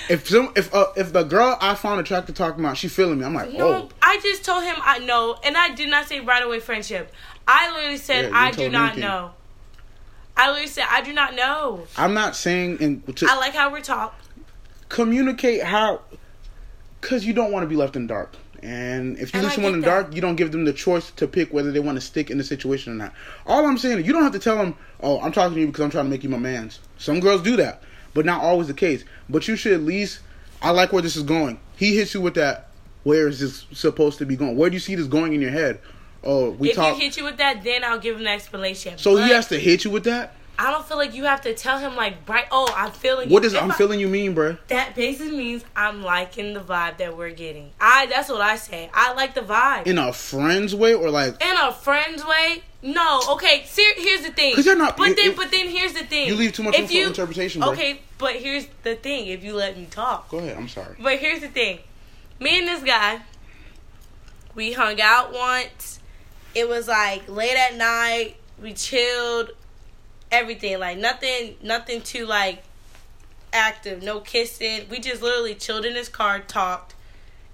[0.09, 3.25] If some, if uh, if the girl I found attractive talking about, she feeling me,
[3.25, 6.21] I'm like, No, oh, I just told him I know, and I did not say
[6.21, 7.11] right away friendship.
[7.45, 9.01] I literally said Yeah, I do not anything.
[9.01, 9.31] know.
[10.35, 11.85] I literally said I do not know.
[11.97, 14.15] I'm not saying and to I like how we're talk.
[14.89, 16.01] communicate how,
[17.01, 18.35] because you don't want to be left in the dark.
[18.61, 21.11] And if you And leave someone in the dark, you don't give them the choice
[21.11, 23.13] to pick whether they want to stick in the situation or not.
[23.45, 25.67] All I'm saying is you don't have to tell them, oh, I'm talking to you
[25.67, 26.79] because I'm trying to make you my man's.
[26.97, 29.03] Some girls do that, but not always the case.
[29.29, 30.21] But you should at least,
[30.61, 31.59] I like where this is going.
[31.75, 32.69] He hits you with that,
[33.03, 34.55] where is this supposed to be going?
[34.55, 35.81] Where do you see this going in your head?
[36.23, 36.95] Oh, we if talk.
[36.95, 38.97] he hit you with that, then I'll give him the explanation.
[38.97, 40.35] so But he has to hit you with that?
[40.59, 42.45] I don't feel like you have to tell him like right.
[42.51, 43.27] Oh, I'm feeling.
[43.29, 43.49] What you.
[43.49, 44.59] does If I'm I- feeling you mean, bruh?
[44.67, 47.71] That basically means I'm liking the vibe that we're getting.
[47.81, 48.89] I that's what I say.
[48.93, 49.87] I like the vibe.
[49.87, 53.21] In a friend's way or like, In a friend's way, no.
[53.31, 54.53] Okay, ser- here's the thing.
[54.53, 56.27] 'Cause you're not- But then, but then here's the thing.
[56.27, 57.71] you leave too much room for interpretation, bro.
[57.71, 59.25] Okay, but here's the thing.
[59.27, 60.95] If you let me talk, go ahead, I'm sorry.
[60.99, 61.79] but here's the thing.
[62.39, 63.21] Me and this guy,
[64.53, 65.99] we hung out once.
[66.55, 68.35] It was like late at night.
[68.61, 69.51] We chilled.
[70.31, 72.63] Everything like nothing, nothing too like
[73.51, 74.01] active.
[74.01, 74.87] No kissing.
[74.89, 76.95] We just literally chilled in his car, talked,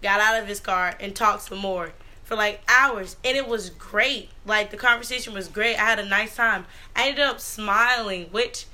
[0.01, 1.91] got out of his car, and talked some more
[2.29, 4.29] for like hours, and it was great.
[4.45, 5.77] Like the conversation was great.
[5.77, 6.67] I had a nice time.
[6.95, 8.67] I ended up smiling, which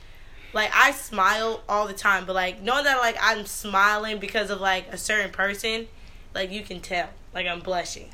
[0.51, 4.59] like I smile all the time, but like know that like I'm smiling because of
[4.59, 5.87] like a certain person,
[6.33, 8.09] like you can tell, like I'm blushing.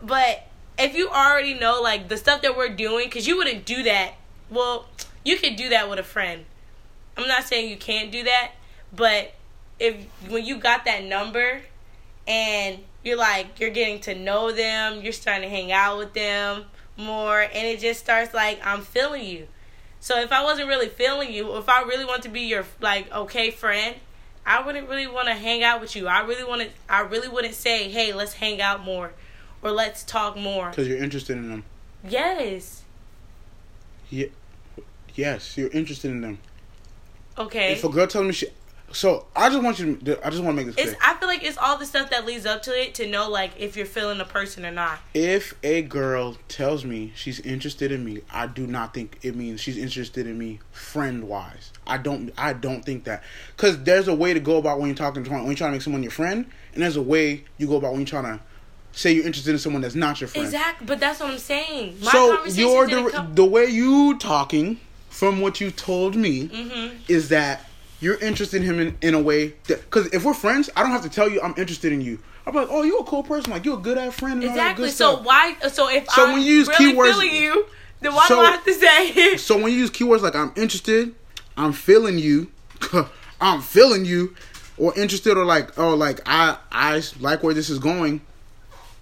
[0.00, 0.46] But
[0.80, 4.14] if you already know like the stuff that we're doing, because you wouldn't do that.
[4.50, 4.86] Well,
[5.24, 6.44] you could do that with a friend.
[7.16, 8.52] I'm not saying you can't do that,
[8.94, 9.34] but
[9.78, 9.96] if
[10.28, 11.62] when you got that number
[12.26, 16.64] and you're like you're getting to know them, you're starting to hang out with them
[16.96, 19.48] more, and it just starts like I'm feeling you.
[20.00, 23.12] So if I wasn't really feeling you, if I really want to be your like
[23.12, 23.96] okay friend,
[24.46, 26.08] I wouldn't really want to hang out with you.
[26.08, 26.68] I really want to.
[26.88, 29.12] I really wouldn't say, hey, let's hang out more,
[29.62, 30.70] or let's talk more.
[30.70, 31.64] Because you're interested in them.
[32.08, 32.82] Yes.
[34.08, 34.26] Yeah.
[35.14, 36.38] Yes, you're interested in them.
[37.36, 37.72] Okay.
[37.72, 38.46] If a girl tells me she,
[38.92, 39.96] so I just want you.
[39.96, 40.94] To, I just want to make this It's.
[40.96, 40.96] clear.
[41.02, 43.52] I feel like it's all the stuff that leads up to it to know like
[43.56, 44.98] if you're feeling a person or not.
[45.14, 49.60] If a girl tells me she's interested in me, I do not think it means
[49.60, 51.72] she's interested in me friend wise.
[51.86, 52.32] I don't.
[52.36, 53.22] I don't think that
[53.56, 55.76] because there's a way to go about when you're talking to when you're trying to
[55.76, 58.40] make someone your friend, and there's a way you go about when you're trying to
[58.92, 60.46] say you're interested in someone that's not your friend.
[60.46, 60.86] Exactly.
[60.86, 61.98] But that's what I'm saying.
[62.02, 66.92] My so you're the the way you talking from what you told me Mhm.
[67.08, 67.68] is that
[68.00, 70.90] you're interested in him in, in a way that because if we're friends, I don't
[70.92, 72.18] have to tell you I'm interested in you.
[72.46, 74.40] I'm like, oh, you're a cool person, like you're a good ass friend.
[74.40, 74.86] And all that Exactly.
[74.86, 75.24] good So stuff.
[75.26, 75.56] why?
[75.70, 77.66] So if So I'm when you use really keywords- feeling you,
[78.00, 79.36] then why So- do I have to say?
[79.36, 81.14] So when you use keywords like I'm interested,
[81.56, 82.48] I'm feeling you,
[83.40, 84.34] I'm feeling you,
[84.78, 88.22] or interested, or like oh like I I like where this is going,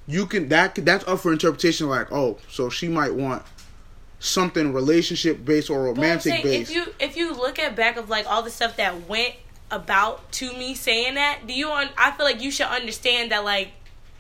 [0.09, 1.89] you can that that's up for interpretation.
[1.89, 3.45] Like oh, so she might want
[4.19, 6.71] something relationship based or romantic saying, based.
[6.71, 9.35] If you if you look at back of like all the stuff that went
[9.71, 11.71] about to me saying that, do you?
[11.71, 13.69] Un- I feel like you should understand that like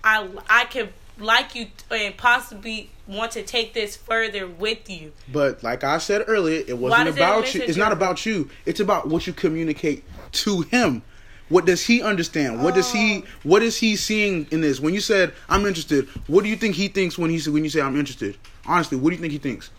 [0.04, 5.12] I I could like you and possibly want to take this further with you.
[5.32, 7.62] But like I said earlier, it wasn't about you.
[7.62, 8.50] It's not about you.
[8.66, 11.02] It's about what you communicate to him.
[11.48, 12.62] What does he understand?
[12.62, 12.96] What does Oh.
[12.98, 14.80] he what is he seeing in this?
[14.80, 17.70] When you said I'm interested, what do you think he thinks when he when you
[17.70, 18.36] say I'm interested?
[18.66, 19.70] Honestly, what do you think he thinks?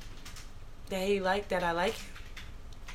[0.90, 2.10] That he like that I like him.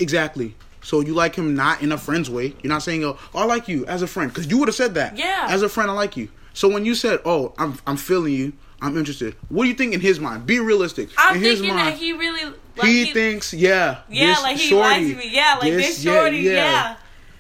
[0.00, 0.54] Exactly.
[0.82, 2.54] So you like him not in a friend's way.
[2.62, 4.94] You're not saying, "Oh, I like you as a friend," because you would have said
[4.94, 5.16] that.
[5.16, 5.46] Yeah.
[5.48, 6.28] As a friend, I like you.
[6.52, 9.34] So when you said, "Oh, I'm I'm feeling you," I'm interested.
[9.48, 10.46] What do you think in his mind?
[10.46, 11.08] Be realistic.
[11.16, 12.44] I'm in his thinking mind, that he really
[12.76, 15.30] like he, thinks, yeah, yeah, this like he shorty, likes me.
[15.32, 16.38] Yeah, like this, shorty.
[16.38, 16.96] Yeah.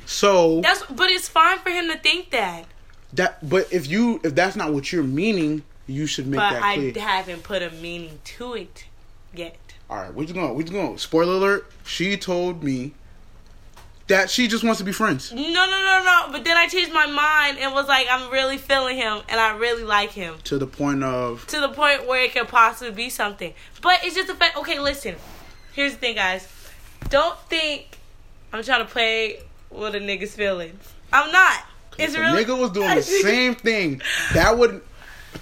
[0.06, 2.66] So That's but it's fine for him to think that.
[3.12, 6.62] That, but if you if that's not what you're meaning, you should make but that
[6.62, 6.98] I clear.
[6.98, 8.86] haven't put a meaning to it
[9.34, 9.56] yet.
[9.88, 10.54] All right, we're just going.
[10.54, 10.98] We're just going.
[10.98, 12.92] Spoiler alert: She told me
[14.08, 15.32] that she just wants to be friends.
[15.32, 16.28] No, no, no, no.
[16.32, 19.56] But then I changed my mind and was like, I'm really feeling him and I
[19.56, 20.36] really like him.
[20.44, 23.54] To the point of To the point where it could possibly be something.
[23.80, 24.56] But it's just the fact.
[24.58, 25.16] Okay, listen.
[25.72, 26.46] Here's the thing, guys.
[27.08, 27.98] Don't think
[28.52, 29.40] I'm trying to play
[29.74, 30.92] with a nigga's feelings.
[31.12, 31.60] I'm not.
[31.98, 32.44] It's if a really.
[32.44, 34.82] nigga was doing the same thing, that would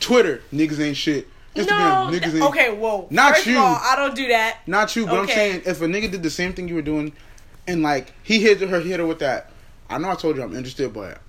[0.00, 1.28] Twitter niggas ain't shit.
[1.54, 2.18] Instagram No.
[2.18, 3.06] niggas ain't Okay, whoa.
[3.10, 3.58] Not First you.
[3.58, 4.60] Of all, I don't do that.
[4.66, 7.12] Not you, but I'm saying if a nigga did the same thing you were doing,
[7.66, 9.50] and like he hit her, hit her with that.
[9.90, 11.20] I know I told you I'm interested, but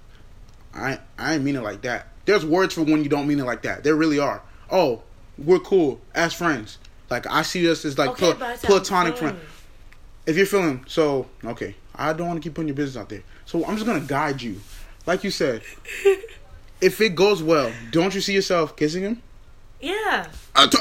[0.73, 2.07] I I ain't mean it like that.
[2.25, 3.83] There's words for when you don't mean it like that.
[3.83, 4.41] There really are.
[4.71, 5.03] Oh,
[5.37, 6.77] we're cool as friends.
[7.09, 9.39] Like I see us as like Okay, pla- but I said platonic I'm friend.
[10.25, 13.23] If you're feeling so okay, I don't want to keep putting your business out there.
[13.45, 14.59] So I'm just gonna guide you,
[15.05, 15.61] like you said.
[16.81, 19.21] if it goes well, don't you see yourself kissing him?
[19.81, 20.27] Yeah.
[20.55, 20.77] Uh, t-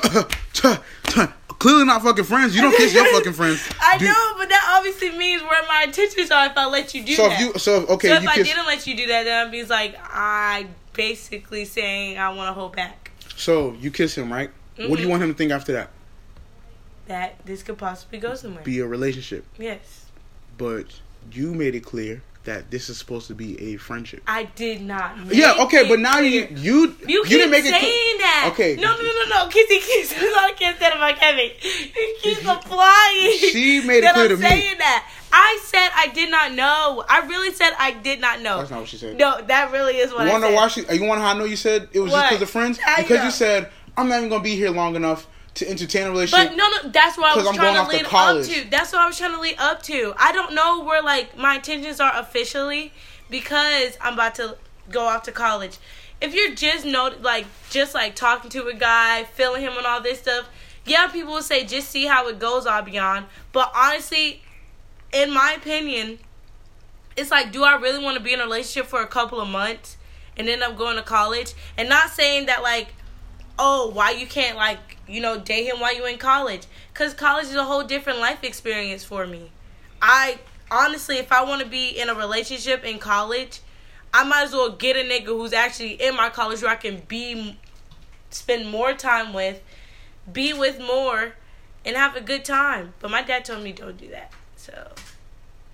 [0.53, 0.75] t-
[1.09, 1.23] t-
[1.59, 2.55] clearly not fucking friends.
[2.55, 3.69] You don't kiss your fucking friends.
[3.83, 7.03] I Do- know, but that obviously means where my intentions are if I let you
[7.05, 7.41] do So that.
[7.41, 8.49] if you so okay, so if I kiss.
[8.49, 12.53] didn't let you do that, then I'd be like, I basically saying I want to
[12.53, 13.11] hold back.
[13.37, 14.51] So you kiss him, right?
[14.77, 15.11] What do you Mhm.
[15.11, 15.91] want him to think after that?
[17.07, 18.63] That this could possibly go somewhere.
[18.63, 20.02] Be a relationship, yes.
[20.59, 20.87] But
[21.33, 24.21] you made it clear that this is supposed to be a friendship.
[24.27, 25.17] I did not.
[25.27, 26.59] Make Yeah, okay, but now you clear.
[26.59, 27.79] you You, didn't make saying it.
[27.79, 28.19] clear.
[28.19, 28.49] that.
[28.53, 28.75] Okay.
[28.77, 29.49] No, no, no, no, no.
[29.49, 30.13] Kissy kiss.
[30.21, 31.51] Not a kiss about Kevin.
[31.63, 33.33] You keep applying.
[33.39, 34.43] She made it clear I'm to me.
[34.49, 35.09] saying that.
[35.33, 37.05] I said I did not know.
[37.09, 38.59] I really said I did not know.
[38.59, 39.17] That's not what she said.
[39.17, 40.51] No, that really is what You I wanna said.
[40.51, 40.81] know why she?
[40.81, 42.79] You want to know how I know you said it was just because of friends?
[42.97, 43.25] Because know?
[43.25, 46.51] you said I'm not even gonna be here long enough to entertain a relationship.
[46.51, 48.71] But no, no, that's what I was I'm trying to off to lead up to.
[48.71, 50.15] That's what I was trying to lead up to.
[50.17, 52.93] I don't know where like my intentions are officially
[53.31, 54.57] because I'm about to
[54.91, 55.79] go off to college.
[56.21, 60.01] If you're just know like just like talking to a guy, feeling him and all
[60.01, 60.49] this stuff,
[60.85, 63.27] yeah, people will say just see how it goes, all beyond.
[63.53, 64.43] But honestly,
[65.13, 66.19] in my opinion,
[67.17, 69.49] it's like, do I really want to be in a relationship for a couple of
[69.49, 69.97] months
[70.37, 71.55] and end I'm going to college?
[71.77, 72.95] And not saying that like,
[73.59, 76.67] oh, why you can't like, you know, date him while you in college?
[76.95, 79.51] Cause college is a whole different life experience for me.
[80.01, 80.39] I
[80.71, 83.61] honestly, if I want to be in a relationship in college,
[84.15, 87.03] I might as well get a nigga who's actually in my college where I can
[87.09, 87.59] be,
[88.31, 89.63] spend more time with,
[90.31, 91.35] be with more,
[91.85, 92.95] and have a good time.
[93.01, 94.33] But my dad told me don't do that.
[94.57, 94.93] So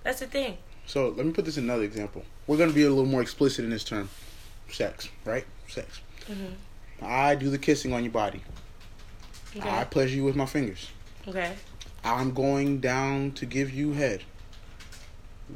[0.03, 0.57] that's the thing.
[0.85, 2.23] So let me put this in another example.
[2.47, 4.09] We're gonna be a little more explicit in this term.
[4.69, 5.45] Sex, right?
[5.67, 6.01] Sex.
[6.29, 6.53] Mhm.
[7.01, 8.41] I do the kissing on your body.
[9.55, 9.69] Okay.
[9.69, 10.89] I pleasure you with my fingers.
[11.27, 11.55] okay.
[12.03, 14.23] I'm going down to give you head.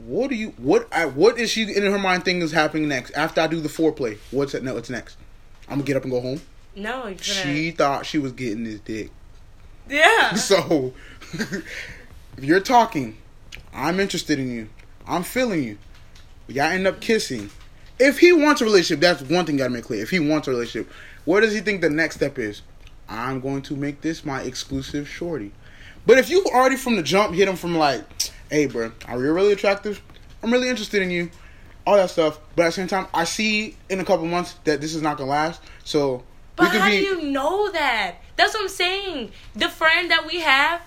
[0.06, 3.12] What do you what I what is she in her mind thinking is happening next?
[3.12, 5.18] After I do the foreplay, what's it no, what's next?
[5.70, 6.42] I'm gonna get up and go home.
[6.76, 7.18] No, gonna.
[7.18, 9.12] She thought she was getting this dick.
[9.90, 10.34] yeah.
[10.36, 10.94] So
[11.34, 11.64] if
[12.44, 13.18] you're talking,
[13.74, 14.70] I'm interested in you.
[15.08, 15.78] I'm feeling you.
[16.48, 17.50] Y'all end up kissing.
[18.00, 20.02] If he wants a relationship, that's one thing gotta make clear.
[20.02, 20.92] If he wants a relationship,
[21.26, 22.62] what does he think the next step is?
[23.08, 25.52] I'm going to make this my exclusive shorty.
[26.06, 28.04] But if you already from the jump hit him from like,
[28.50, 30.02] hey bro, are you really attractive?
[30.42, 31.30] I'm really interested in you.
[31.86, 32.40] All that stuff.
[32.56, 35.18] But at the same time, I see in a couple months that this is not
[35.18, 35.62] gonna last.
[35.84, 36.24] So
[36.56, 38.16] But how be do you know that?
[38.36, 39.32] That's what I'm saying.
[39.56, 40.82] The friend that we have,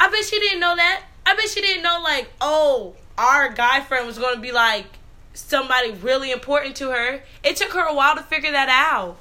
[0.00, 1.04] I bet she didn't know that.
[1.26, 4.86] I bet she didn't know, like, oh, our guy friend was going to be like
[5.32, 7.22] somebody really important to her.
[7.42, 9.18] It took her a while to figure that out.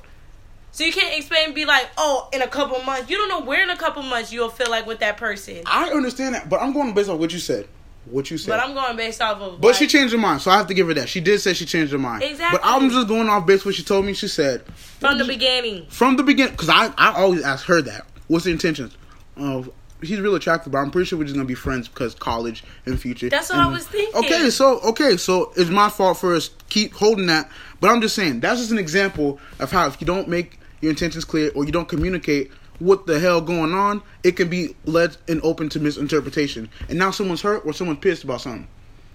[0.73, 3.07] So you can't explain and be like, oh, in a couple months.
[3.07, 5.61] You don't know where in a couple months you'll feel like with that person.
[5.67, 7.67] I understand that, but I'm going based off what you said.
[8.05, 8.49] What you said.
[8.49, 9.61] But I'm going based off of.
[9.61, 11.07] But like, she changed her mind, so I have to give her that.
[11.07, 12.23] She did say she changed her mind.
[12.23, 12.57] Exactly.
[12.59, 14.15] But I'm just going off based what she told me.
[14.15, 15.85] She said from the beginning.
[15.89, 18.07] from the beginning, because I I always ask her that.
[18.27, 18.97] What's the intentions?
[19.37, 19.69] Of
[20.01, 22.99] he's real attractive, but I'm pretty sure we're just gonna be friends because college and
[22.99, 23.29] future.
[23.29, 24.15] That's what I was thinking.
[24.25, 27.49] Okay, so okay, so it's my fault for us keep holding that.
[27.79, 30.91] But I'm just saying that's just an example of how if you don't make your
[30.91, 35.15] intentions clear or you don't communicate what the hell going on, it can be led
[35.27, 36.69] and open to misinterpretation.
[36.89, 38.67] And now someone's hurt or someone's pissed about something.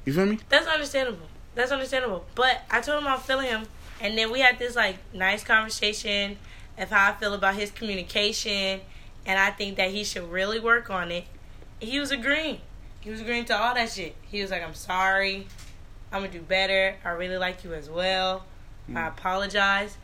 [0.04, 0.38] You feel me?
[0.48, 1.26] That's understandable.
[1.54, 2.24] That's understandable.
[2.34, 3.66] But I told him I'm feeling him,
[4.00, 6.38] and then we had this like nice conversation
[6.78, 8.80] of how I feel about his communication,
[9.26, 11.24] and I think that he should really work on it.
[11.80, 12.60] He was agreeing.
[13.00, 14.14] He was agreeing to all that shit.
[14.22, 15.46] He was like, "I'm sorry.
[16.10, 16.96] I'm gonna do better.
[17.04, 18.44] I really like you as well.
[18.88, 19.08] I mm.
[19.08, 19.98] apologize."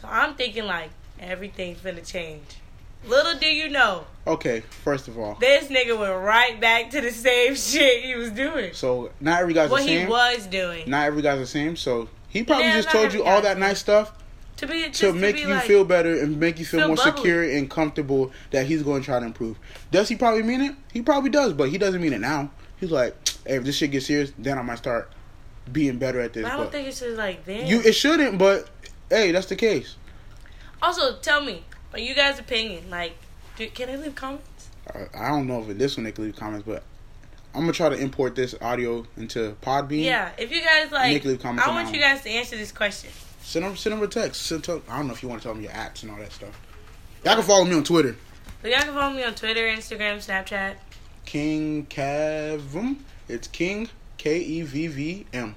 [0.00, 2.44] So I'm thinking like everything's gonna change.
[3.06, 7.10] Little do you know, Okay, first of all, this nigga went right back to the
[7.12, 8.74] same shit he was doing.
[8.74, 10.08] so not every guy's What the same.
[10.08, 10.90] What he was doing.
[10.90, 11.76] Not every guy's the same.
[11.76, 14.12] So He probably Yeah, just told you all that nice stuff
[14.58, 16.88] To be just to make be you like, feel better and make you feel, feel
[16.88, 17.12] more bubbly.
[17.12, 19.56] secure and comfortable that he's going to try to improve.
[19.92, 20.74] Does he probably mean it?
[20.92, 22.50] He probably does, but he doesn't mean it now.
[22.78, 23.14] He's like,
[23.46, 25.10] hey, if this shit gets serious, then I might start
[25.72, 26.44] being better at this.
[26.44, 27.66] I don't But think it's just like then.
[27.68, 28.68] you, it shouldn't, but
[29.10, 29.96] hey, that's the case.
[30.82, 32.90] also, tell me, are you guys' opinion?
[32.90, 33.16] Like,
[33.56, 34.68] do, can they leave comments?
[34.94, 36.82] I, I don't know if in this one they can leave comments, but
[37.54, 40.04] I'm gonna try to import this audio into Podbean.
[40.04, 43.10] Yeah, if you guys like, leave comments I want you guys to answer this question.
[43.42, 44.42] Send them, send them a text.
[44.42, 46.18] Send to, I don't know if you want to tell them your apps and all
[46.18, 46.60] that stuff.
[47.24, 48.16] Y'all can follow me on Twitter,
[48.62, 50.76] So y'all can follow me on Twitter, Instagram, Snapchat.
[51.24, 52.98] King Kevm.
[53.26, 55.54] It's King K E V V M.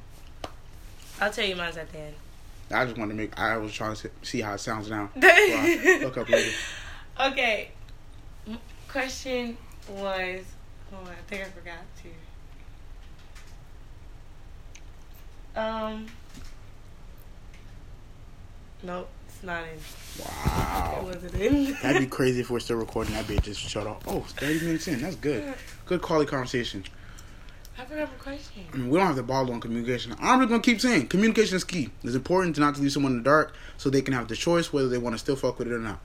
[1.19, 2.15] I'll tell you mine's at the end.
[2.71, 3.37] I just wanted to make.
[3.39, 5.09] I was trying to see how it sounds now.
[5.15, 6.51] Look up later.
[7.19, 7.71] Okay.
[8.87, 9.57] Question
[9.89, 10.43] was.
[10.93, 11.77] Oh, I think I forgot
[15.55, 15.61] to.
[15.61, 16.05] Um.
[18.83, 19.69] Nope, it's not in.
[19.69, 21.01] It Wow.
[21.03, 21.73] wasn't in.
[21.83, 23.13] That'd be crazy if we're still recording.
[23.13, 24.01] That bitch just shut off.
[24.07, 25.01] Oh, 30 minutes in.
[25.01, 25.53] That's good.
[25.85, 26.83] Good quality conversation.
[27.77, 28.65] I forgot the question.
[28.73, 30.13] I mean, we don't have to bottle on communication.
[30.19, 31.89] I'm just gonna keep saying communication is key.
[32.03, 34.35] It's important to not to leave someone in the dark so they can have the
[34.35, 35.99] choice whether they want to still fuck with it or not.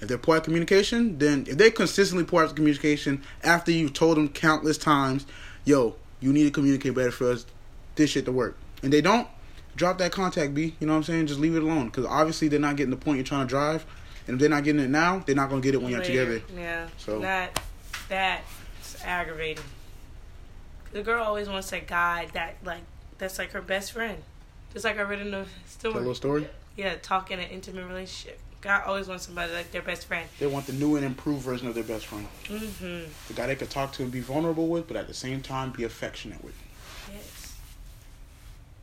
[0.00, 4.18] If they're poor at communication, then if they consistently poor at communication after you've told
[4.18, 5.24] them countless times,
[5.64, 7.46] yo, you need to communicate better for us,
[7.94, 9.26] this shit to work, and they don't,
[9.74, 10.74] drop that contact, B.
[10.80, 11.26] You know what I'm saying?
[11.28, 13.86] Just leave it alone because obviously they're not getting the point you're trying to drive,
[14.26, 16.42] and if they're not getting it now, they're not gonna get it when you're together.
[16.54, 16.88] Yeah.
[16.98, 17.58] So- that
[18.10, 19.64] that's aggravating.
[20.96, 22.80] The girl always wants a guy that like
[23.18, 24.16] that's like her best friend,
[24.72, 25.92] just like I read in the story.
[25.92, 26.48] little story.
[26.74, 28.38] Yeah, talking in an intimate relationship.
[28.62, 30.26] God always wants somebody like their best friend.
[30.38, 32.26] They want the new and improved version of their best friend.
[32.46, 33.10] Mm-hmm.
[33.28, 35.70] The guy they could talk to and be vulnerable with, but at the same time
[35.70, 36.54] be affectionate with.
[37.12, 37.56] Yes.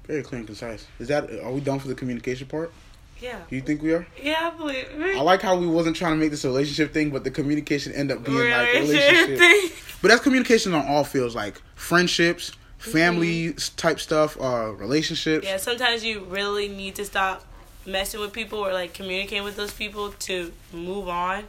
[0.06, 0.86] Very clear and concise.
[1.00, 2.72] Is that are we done for the communication part?
[3.20, 3.40] Yeah.
[3.50, 4.06] Do you think we are?
[4.22, 4.86] Yeah, I believe.
[5.00, 7.92] I like how we wasn't trying to make this a relationship thing, but the communication
[7.94, 9.40] end up being like a Relationship relationship.
[9.40, 9.70] thing.
[10.04, 15.48] But that's communication on all fields, like friendships, family type stuff, uh, relationships.
[15.48, 17.46] Yeah, sometimes you really need to stop
[17.86, 21.46] messing with people or like communicating with those people to move on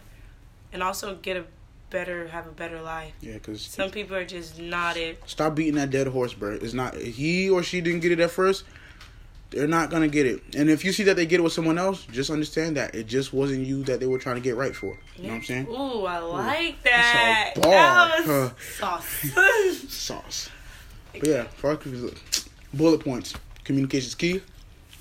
[0.73, 1.45] and also get a
[1.91, 3.13] better have a better life.
[3.21, 5.21] Yeah, because Some people are just not it.
[5.27, 6.53] stop beating that dead horse, bro.
[6.53, 8.63] It's not he or she didn't get it at first.
[9.55, 11.79] They're not gonna get it, and if you see that they get it with someone
[11.79, 14.75] else, just understand that it just wasn't you that they were trying to get right
[14.75, 14.99] for.
[15.17, 15.67] You know what I'm saying?
[15.69, 17.53] Ooh, I like that.
[17.55, 17.71] bar.
[17.71, 18.99] That was Huh.
[18.99, 19.89] sauce.
[19.89, 20.51] sauce.
[21.13, 21.85] But yeah, fuck
[22.73, 23.35] bullet points.
[23.63, 24.41] Communication is key.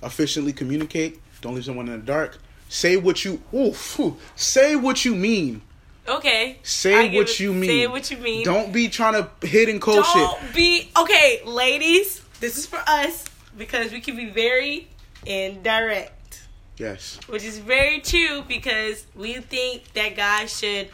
[0.04, 1.20] Efficiently communicate.
[1.42, 2.38] Don't leave someone in the dark.
[2.70, 4.18] Say what you ooh, phew.
[4.36, 5.62] say what you mean.
[6.08, 6.58] okay.
[6.64, 7.70] Say what it- you mean.
[7.70, 8.46] Say what you mean.
[8.46, 10.16] Don't be trying to hit and cold shit.
[10.30, 12.22] Don't be okay, ladies.
[12.40, 13.26] This is for us
[13.58, 14.88] because we can be very
[15.26, 16.44] indirect,
[16.78, 17.20] Yes.
[17.28, 20.90] which is very true because we think that guys should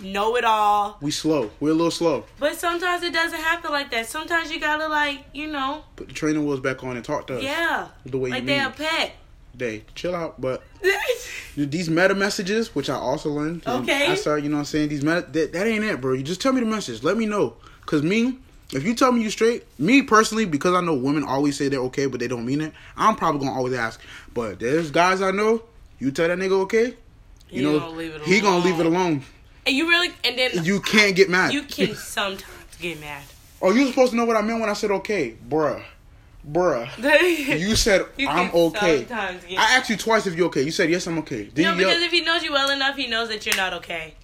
[0.00, 0.98] know it all.
[1.02, 1.50] We slow.
[1.60, 2.24] We're a little slow.
[2.38, 4.06] But sometimes it doesn't happen like that.
[4.06, 7.36] Sometimes you gotta like, you know, Put the training wheels back on and talk to
[7.38, 7.42] us.
[7.42, 8.66] yeah, The way like you they mean.
[8.66, 9.12] a pet.
[9.56, 9.84] Day.
[9.94, 10.40] Chill out.
[10.40, 10.62] But
[11.56, 13.66] these meta messages, which I also learned.
[13.66, 14.06] Okay.
[14.06, 14.88] I started, you know what I'm saying?
[14.90, 16.14] These meta that, that ain't it, bro.
[16.14, 17.02] You just tell me the message.
[17.02, 17.56] Let me know.
[17.84, 18.38] Cause me,
[18.72, 21.80] if you tell me you straight, me personally, because I know women always say they're
[21.80, 24.00] okay, but they don't mean it, I'm probably gonna always ask.
[24.34, 25.62] But there's guys I know,
[25.98, 26.94] you tell that nigga okay,
[27.50, 29.22] you He know gonna leave it he gonna leave it alone.
[29.66, 31.52] and you really, and then You can't get mad.
[31.52, 32.44] you can sometimes
[32.80, 33.22] get mad.
[33.62, 35.82] oh, you supposed to know what I meant when I said okay, bruh,
[36.48, 36.88] bruh.
[37.60, 39.06] You said You I'm okay.
[39.10, 40.62] I asked you twice if you're okay.
[40.62, 41.44] You said yes, I'm okay.
[41.52, 43.72] Then No, you because if he knows you well enough, he knows that you're not
[43.74, 44.14] okay.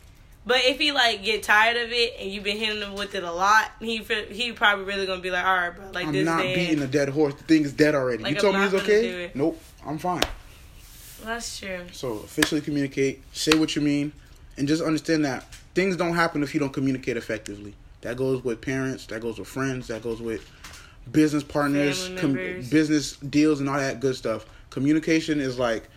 [0.46, 3.24] But if he like get tired of it and you've been hitting him with it
[3.24, 6.12] a lot, he feel- he probably really gonna be like, all right, bro, like I'm
[6.12, 7.34] this not beating a dead horse.
[7.34, 8.22] The thing is dead already.
[8.22, 9.30] Like, you told me he's not gonna do okay.
[9.34, 10.22] Nope, I'm fine.
[11.24, 11.80] That's true.
[11.92, 14.12] So officially communicate, say what you mean,
[14.56, 17.74] and just understand that things don't happen if you don't communicate effectively.
[18.02, 20.48] That goes with parents, that goes with friends, that goes with
[21.10, 22.34] business partners, com-
[22.70, 24.46] business deals, and all that good stuff.
[24.70, 25.88] Communication is like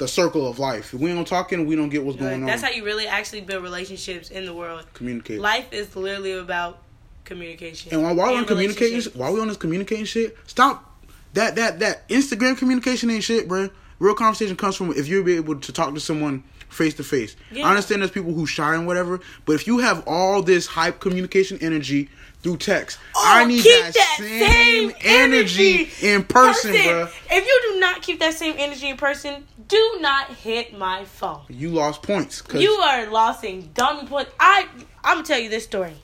[0.00, 0.92] the circle of life.
[0.94, 2.46] If we don't talking, we don't get what's going that's on.
[2.46, 4.86] That's how you really actually build relationships in the world.
[4.94, 5.38] communicate.
[5.40, 6.82] Life is literally about
[7.24, 7.92] communication.
[7.92, 10.98] And while, while we're on communicating, while we're on this communicating shit, stop
[11.34, 13.68] that that that Instagram communication ain't shit, bro.
[13.98, 17.36] Real conversation comes from if you're able to talk to someone face to face.
[17.54, 21.00] I understand there's people who shy and whatever, but if you have all this hype
[21.00, 22.08] communication energy
[22.42, 27.08] through text, Oh, I need keep that, same, energy, in person, bro.
[27.30, 31.42] If you do not keep that same energy in person, do not hit my phone.
[31.48, 32.40] You lost points.
[32.40, 34.30] Cause You are losing dummy points.
[34.40, 34.66] I
[35.04, 35.94] I'm gonna tell you this story.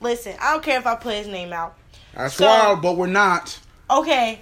[0.00, 1.76] Listen, I don't care if I put his name out.
[2.14, 3.58] that's so- wild, but we're not.
[3.88, 4.40] Okay,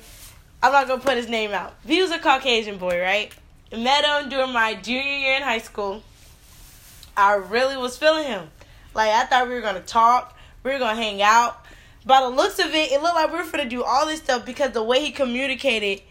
[0.63, 1.75] I'm not gonna put his name out.
[1.87, 3.33] He was a Caucasian boy, right?
[3.73, 6.03] Met him during my junior year in high school.
[7.17, 8.49] I really was feeling him.
[8.95, 11.65] Like I thought we were gonna talk, we were gonna hang out.
[12.07, 14.45] By the looks of it, it looked like we were gonna do all this stuff
[14.45, 16.03] because the way he communicated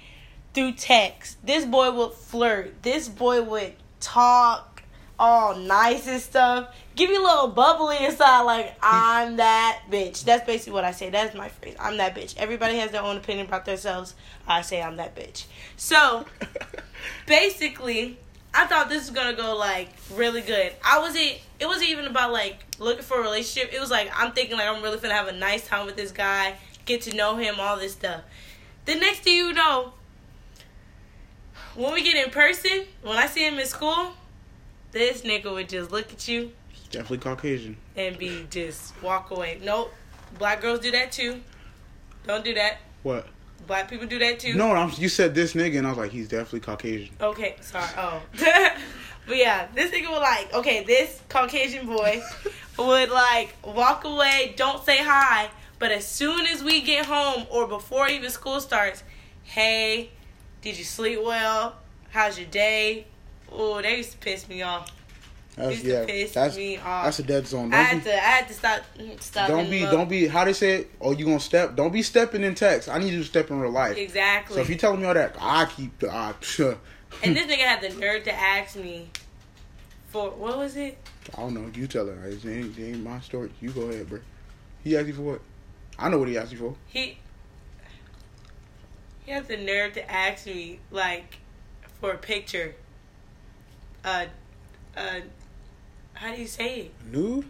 [0.53, 1.37] through text.
[1.45, 2.81] This boy would flirt.
[2.83, 4.83] This boy would talk
[5.19, 6.75] all nice and stuff.
[6.95, 10.23] Give you a little bubbly inside, like I'm that bitch.
[10.25, 11.09] That's basically what I say.
[11.09, 11.75] That's my phrase.
[11.79, 12.35] I'm that bitch.
[12.37, 14.13] Everybody has their own opinion about themselves.
[14.47, 15.45] I say I'm that bitch.
[15.75, 16.25] So
[17.27, 18.19] basically,
[18.53, 20.73] I thought this was gonna go like really good.
[20.83, 21.39] I wasn't.
[21.59, 23.73] It wasn't even about like looking for a relationship.
[23.73, 26.11] It was like I'm thinking like I'm really gonna have a nice time with this
[26.11, 28.21] guy, get to know him, all this stuff.
[28.85, 29.93] The next thing you know,
[31.73, 34.13] when we get in person, when I see him in school,
[34.91, 36.51] this nigga would just look at you
[36.93, 37.77] Definitely Caucasian.
[37.95, 39.59] and be just walk away.
[39.63, 39.91] Nope.
[40.37, 41.41] Black girls do that too.
[42.27, 42.77] Don't do that.
[43.01, 43.25] What?
[43.65, 44.53] Black people do that too.
[44.53, 47.15] No, I'm, you said this nigga, and I was like, he's definitely Caucasian.
[47.19, 47.89] Okay, sorry.
[47.97, 48.21] Oh.
[49.27, 52.21] but yeah, this nigga would like, okay, this Caucasian boy
[52.77, 57.67] would like walk away, don't say hi, but as soon as we get home or
[57.67, 59.03] before even school starts,
[59.41, 60.11] hey,
[60.61, 61.77] did you sleep well?
[62.11, 63.07] How's your day?
[63.51, 64.91] Oh, they used to piss me off.
[65.55, 67.05] That's, Used yeah, piss that's me off.
[67.05, 67.71] that's a dead zone.
[67.73, 68.81] I Don't had be, to, I had to stop,
[69.19, 69.47] stop.
[69.47, 70.27] don't be, don't be.
[70.27, 70.91] How they say it?
[70.99, 71.75] Oh, you gonna step?
[71.75, 72.89] Don't be stepping in text.
[72.89, 73.95] I need you to step in real life.
[73.95, 74.55] Exactly.
[74.55, 76.09] So if you telling me all that, I keep the.
[76.09, 76.35] And
[77.35, 79.09] this nigga had the nerve to ask me
[80.07, 80.97] for what was it?
[81.37, 81.69] I don't know.
[81.73, 82.27] You tell her.
[82.27, 83.51] It ain't, it ain't my story.
[83.61, 84.19] You go ahead, bro.
[84.83, 85.41] He asked you for what?
[85.99, 86.75] I know what he asked you for.
[86.87, 87.17] He
[89.25, 91.37] he had the nerve to ask me like
[92.01, 92.75] for a picture.
[94.03, 94.25] Uh,
[94.97, 95.21] uh,
[96.23, 96.91] how do you say it?
[97.11, 97.45] Nude?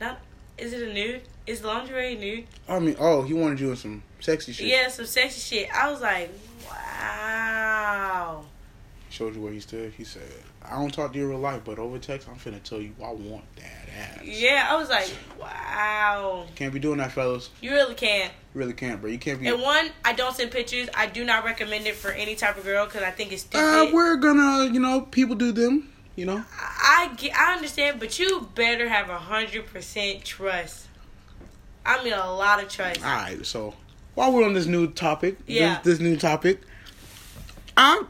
[0.00, 0.20] Not
[0.56, 1.22] is it a nude?
[1.46, 2.46] Is lingerie nude?
[2.68, 4.68] I mean, oh, he wanted you in some sexy shit.
[4.68, 5.74] Yeah, some sexy shit.
[5.74, 6.30] I was like,
[6.68, 8.44] wow.
[9.08, 9.92] Showed you where he stood.
[9.94, 10.22] He said,
[10.64, 12.94] "I don't talk to you in real life, but over text, I'm finna tell you
[13.02, 15.10] I want that ass." Yeah, I was like,
[15.40, 16.46] wow.
[16.54, 17.50] Can't be doing that, fellas.
[17.60, 18.32] You really can't.
[18.54, 19.10] You really can't, bro.
[19.10, 19.48] You can't be.
[19.48, 20.88] And one, I don't send pictures.
[20.94, 23.64] I do not recommend it for any type of girl because I think it's stupid.
[23.64, 25.89] Uh, we're gonna, you know, people do them.
[26.16, 30.86] You know, I get, I understand, but you better have a hundred percent trust.
[31.86, 33.02] I mean, a lot of trust.
[33.02, 33.44] all right.
[33.46, 33.74] So
[34.14, 35.80] while we're on this new topic, Yeah.
[35.82, 36.60] this, this new topic,
[37.76, 38.06] I'm,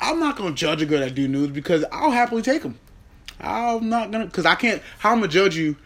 [0.00, 2.78] I'm not gonna judge a girl that do nudes because I'll happily take them.
[3.40, 4.82] I'm not gonna, cause I can't.
[4.98, 5.76] How I'm gonna judge you?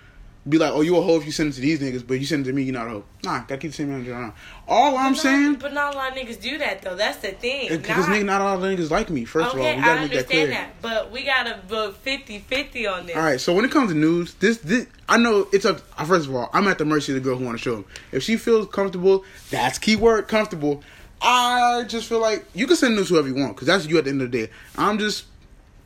[0.48, 2.24] Be like, oh, you a hoe if you send it to these niggas, but you
[2.24, 3.04] send it to me, you're not a hoe.
[3.24, 4.10] Nah, gotta keep the same energy.
[4.10, 4.30] Nah.
[4.68, 6.94] All I'm not- saying, but not a lot of niggas do that though.
[6.94, 7.68] That's the thing.
[7.68, 9.24] because Not- nigga, not all the niggas like me.
[9.24, 10.42] First of all, okay, we gotta I make that clear.
[10.44, 13.16] understand that, but we gotta vote 50-50 on this.
[13.16, 15.80] All right, so when it comes to news, this, this I know it's up.
[15.98, 17.74] uh, First of all, I'm at the mercy of the girl who want to show
[17.74, 17.84] them.
[18.12, 20.82] If she feels comfortable, that's keyword comfortable.
[21.20, 24.04] I just feel like you can send news whoever you want because that's you at
[24.04, 24.52] the end of the day.
[24.76, 25.24] I'm just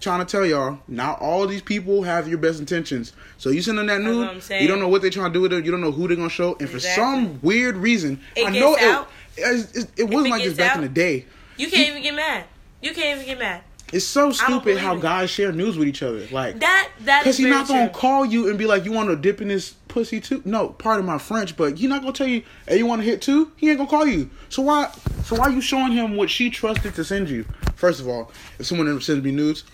[0.02, 3.12] trying to tell y'all, not all these people have your best intentions.
[3.38, 4.62] So you send them that news, what I'm saying.
[4.62, 5.64] you don't know what they're trying to do with it.
[5.64, 8.76] You don't know who they're gonna show, and for some weird reason, It I know
[8.78, 9.08] out.
[9.36, 9.40] it.
[9.40, 11.24] It, it, it wasn't it like this back out, in the day.
[11.56, 12.44] You can't even get mad.
[12.82, 13.62] You can't even get mad.
[13.92, 16.26] It's so stupid how guys share news with each other.
[16.32, 18.00] Like That that Cause is he's not gonna true.
[18.00, 21.04] call you and be like, "You want to dip in his pussy too?" No, pardon
[21.04, 23.68] my French, but he not gonna tell you, "Hey, you want to hit too?" He
[23.68, 24.30] ain't gonna call you.
[24.48, 24.90] So why?
[25.26, 27.44] So why you showing him what she trusted to send you?
[27.76, 29.64] First of all, if someone ever sends me nudes,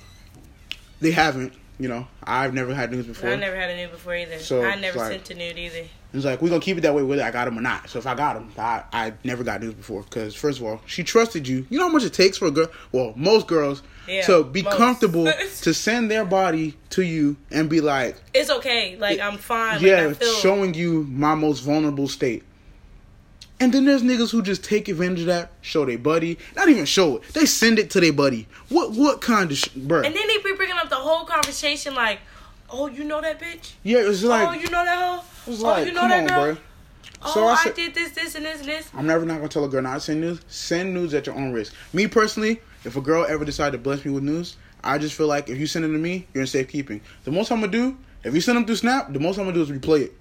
[1.01, 1.53] they haven't.
[1.81, 3.31] You know, I've never had nudes before.
[3.31, 4.41] I never had a nude before either.
[4.41, 5.85] So, I never like- sent a nude either.
[6.13, 7.89] It's like we're gonna keep it that way whether I got him or not.
[7.91, 10.81] So if I got him, I I never got news before because first of all,
[10.87, 11.67] she trusted you.
[11.69, 12.69] You know how much it takes for a girl?
[12.93, 14.77] Well, most girls Yeah, to be most.
[14.79, 15.31] comfortable
[15.63, 18.97] to send their body to you and be like, It's okay.
[18.99, 19.75] Like I'm fine.
[19.75, 22.43] Like, yeah, I feel, showing you my most vulnerable state.
[23.61, 26.85] And then there's niggas who just take advantage of that, show their buddy, not even
[26.85, 27.25] show it.
[27.35, 28.47] They send it to their buddy.
[28.69, 30.07] What what kind of sh- bruh?
[30.07, 32.21] And then they be bringing up the whole conversation like,
[32.71, 33.73] "Oh, you know that bitch?
[33.83, 35.25] yeah, it's oh, like you know that hoe?
[35.51, 36.59] it's oh, like you know come that on, girl?
[37.21, 39.39] Oh, So I I, said- did this, this, and this, and this." I'm never not
[39.39, 40.41] gonna tell a girl not to send news.
[40.47, 41.75] Send news at your own risk.
[41.93, 45.27] Me personally, if a girl ever decide to bless me with news, I just feel
[45.27, 47.01] like if you send it to me, you're in safekeeping.
[47.25, 49.55] The most I'm gonna do, if you send them through Snap, the most I'm gonna
[49.55, 50.13] do is replay it.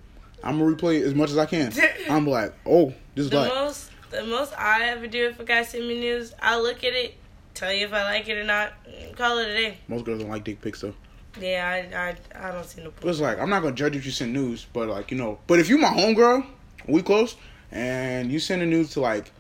[0.44, 1.74] I'm gonna replay it as much as I can.
[2.10, 5.44] I'm like, oh, this is The like, most, the most I ever do if a
[5.44, 7.16] guy send me news, I look at it,
[7.54, 8.74] tell you if I like it or not,
[9.16, 9.78] call it a day.
[9.88, 10.94] most girls don't like dick pics though.
[11.40, 11.96] Yeah, I,
[12.40, 13.06] I, I don't see no point.
[13.12, 15.60] it's like I'm not gonna judge if you send news, but like you know, but
[15.60, 16.46] if you my homegirl,
[16.88, 17.36] we close,
[17.72, 19.32] and you send a news to like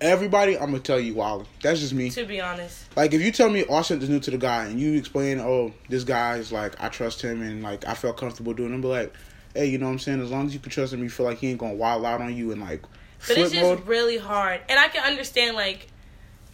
[0.00, 2.10] everybody, I'm gonna tell you, wow, that's just me.
[2.10, 4.38] To be honest, Like if you tell me, oh, I sent this news to the
[4.38, 7.94] guy, and you explain, oh, this guy is like I trust him, and like I
[7.94, 9.12] felt comfortable doing, it, be like,
[9.54, 10.20] hey, you know what I'm saying?
[10.22, 12.20] As long as you can trust him, you feel like he ain't gonna wild out
[12.20, 12.82] on you and like
[13.26, 13.86] But it's just mode.
[13.86, 14.60] really hard.
[14.68, 15.88] And I can understand, like,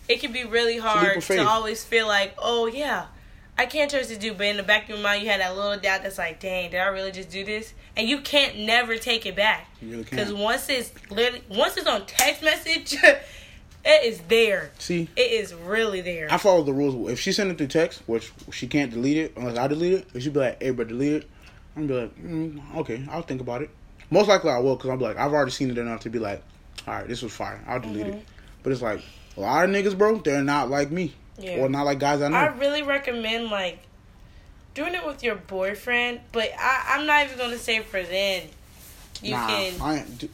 [0.09, 3.07] it can be really hard to always feel like, oh, yeah,
[3.59, 4.37] I can't trust this dude.
[4.39, 6.71] But in the back of your mind, you had that little doubt that's like, dang,
[6.71, 7.73] did I really just do this?
[7.97, 9.67] And you can't never take it back.
[9.81, 10.39] You really Because can't.
[10.39, 12.95] once it's literally, once it's on text message,
[13.85, 14.71] it is there.
[14.79, 16.29] See, It is really there.
[16.31, 17.11] I follow the rules.
[17.11, 20.09] If she send it through text, which she can't delete it unless I delete it,
[20.15, 21.31] if she be like, "Hey, but delete it,"
[21.77, 23.71] I'm be like, mm, "Okay, I'll think about it."
[24.11, 26.43] Most likely I will, because I'm like, I've already seen it enough to be like,
[26.87, 27.63] "All right, this was fire.
[27.67, 28.17] I'll delete Mm-hmm.
[28.19, 28.27] it."
[28.63, 29.03] But it's like
[29.37, 30.17] a lot of niggas, bro.
[30.19, 31.59] They're not like me, Yeah.
[31.59, 32.37] or not like guys I know.
[32.37, 33.81] I really recommend like
[34.75, 38.45] doing it with your boyfriend, but I, I'm not even gonna say for then.
[39.23, 40.31] You nah, can I ain't.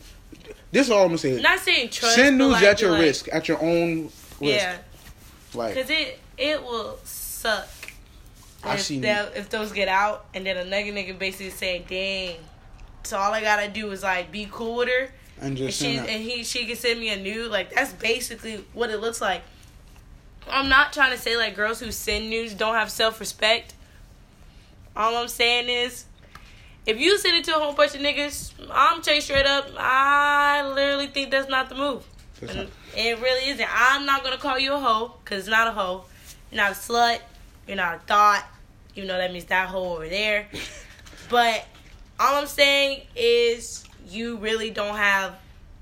[0.72, 1.40] This is all I'm gonna say.
[1.40, 2.14] not saying trust.
[2.16, 4.12] Send news like, at your like- risk, at your own risk.
[4.40, 4.76] Yeah,
[5.55, 7.68] Like because it it will suck.
[8.64, 12.36] I if, seen that, if those get out and then another nigga basically say, "Dang."
[13.04, 15.10] So all I gotta do is like be cool with her,
[15.40, 17.50] and and she and he she can send me a nude.
[17.50, 19.42] Like that's basically what it looks like.
[20.48, 23.74] I'm not trying to say like girls who send nudes don't have self respect.
[24.94, 26.04] All I'm saying is,
[26.86, 29.68] if you send it to a whole bunch of niggas, I'm tell you straight up,
[29.78, 32.04] I literally think that's not the move.
[32.40, 33.68] And not- it really isn't.
[33.70, 36.04] I'm not gonna call you a hoe because it's not a hoe.
[36.50, 37.20] You're not a slut.
[37.66, 38.44] You're not a thought.
[38.95, 40.49] You know that means that hoe over there.
[41.28, 41.66] But
[42.20, 45.36] all I'm saying is you really don't have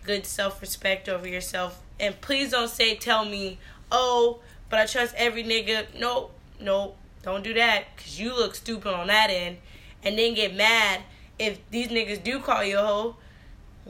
[0.04, 1.82] good self respect over yourself.
[1.98, 3.58] And please don't say tell me,
[3.90, 5.86] oh, but I trust every nigga.
[5.98, 6.30] No,
[6.60, 9.58] no, don't do that because you look stupid on that end.
[10.02, 11.00] And then get mad
[11.38, 13.16] if these niggas do call you a hoe.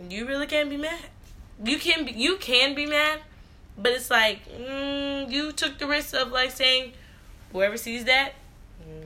[0.09, 1.07] You really can't be mad.
[1.63, 3.21] You can be, you can be mad,
[3.77, 6.93] but it's like mm, you took the risk of like saying,
[7.53, 8.33] whoever sees that,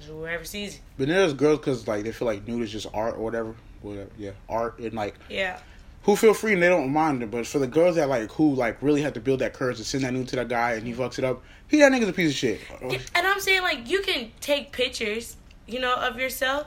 [0.06, 0.80] whoever sees it.
[0.98, 3.54] But there's girls because like they feel like nude is just art or whatever.
[3.82, 5.58] Whatever, yeah, art and like Yeah.
[6.04, 7.30] who feel free and they don't mind it.
[7.30, 9.84] But for the girls that like who like really have to build that courage to
[9.84, 12.12] send that nude to that guy and he fucks it up, he that nigga's a
[12.14, 12.60] piece of shit.
[12.80, 16.66] And I'm saying like you can take pictures, you know, of yourself,